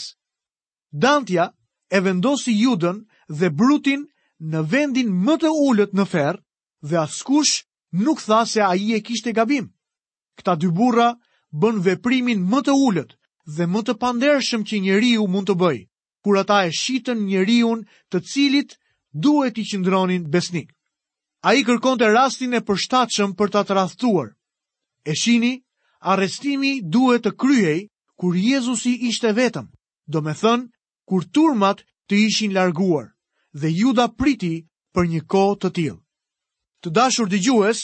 Dantja 0.92 1.50
e 1.90 2.00
vendosi 2.02 2.54
Judën 2.58 3.04
dhe 3.30 3.50
Brutin 3.58 4.08
në 4.52 4.60
vendin 4.72 5.10
më 5.26 5.36
të 5.44 5.52
ulët 5.70 5.94
në 5.94 6.06
ferr 6.12 6.38
dhe 6.90 6.98
askush 6.98 7.64
nuk 7.94 8.22
tha 8.26 8.42
se 8.48 8.62
ai 8.62 8.98
e 8.98 9.02
kishte 9.06 9.34
gabim. 9.38 9.70
Këta 10.38 10.58
dy 10.58 10.70
burra 10.74 11.14
bën 11.62 11.82
veprimin 11.86 12.42
më 12.50 12.60
të 12.66 12.74
ulët 12.88 13.16
dhe 13.56 13.70
më 13.70 13.82
të 13.86 13.98
pandershëm 14.02 14.66
që 14.66 14.82
njeriu 14.82 15.30
mund 15.30 15.50
të 15.50 15.58
bëjë 15.62 15.86
kur 16.24 16.36
ata 16.42 16.60
e 16.66 16.70
shitën 16.82 17.20
njeriun 17.30 17.80
të 18.10 18.18
cilit 18.32 18.78
duhet 19.24 19.58
i 19.62 19.66
qëndronin 19.70 20.26
besnik. 20.34 20.70
A 21.48 21.54
i 21.58 21.64
kërkon 21.66 21.98
të 22.00 22.12
rastin 22.14 22.54
e 22.54 22.62
përshtatëshëm 22.68 23.32
për 23.38 23.50
ta 23.54 23.62
të 23.66 23.74
rathtuar. 23.80 24.28
E 25.10 25.14
shini, 25.22 25.54
arrestimi 26.14 26.74
duhet 26.94 27.26
të 27.26 27.32
kryej 27.42 27.80
kur 28.20 28.36
Jezusi 28.38 28.94
ishte 29.10 29.32
vetëm, 29.38 29.66
do 30.12 30.22
me 30.22 30.34
thënë 30.42 30.70
kur 31.10 31.26
turmat 31.34 31.82
të 32.08 32.14
ishin 32.28 32.54
larguar 32.54 33.08
dhe 33.62 33.72
juda 33.82 34.06
priti 34.20 34.54
për 34.94 35.04
një 35.12 35.22
ko 35.32 35.44
të 35.58 35.70
tilë. 35.78 35.98
Të 36.86 36.90
dashur 36.98 37.28
gjues, 37.34 37.82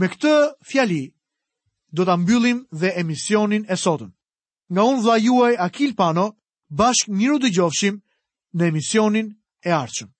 me 0.00 0.10
këtë 0.10 0.34
fjali, 0.70 1.02
do 1.94 2.02
të 2.06 2.16
mbyllim 2.20 2.58
dhe 2.80 2.90
emisionin 3.02 3.64
e 3.64 3.76
sotën. 3.84 4.10
Nga 4.72 4.82
unë 4.90 5.02
dha 5.06 5.14
juaj 5.22 5.54
Akil 5.66 5.94
Pano, 5.98 6.26
bashkë 6.78 7.16
miru 7.20 7.38
dëgjofshim 7.42 7.98
në 8.56 8.70
emisionin 8.70 9.36
e 9.68 9.78
arqëm. 9.82 10.14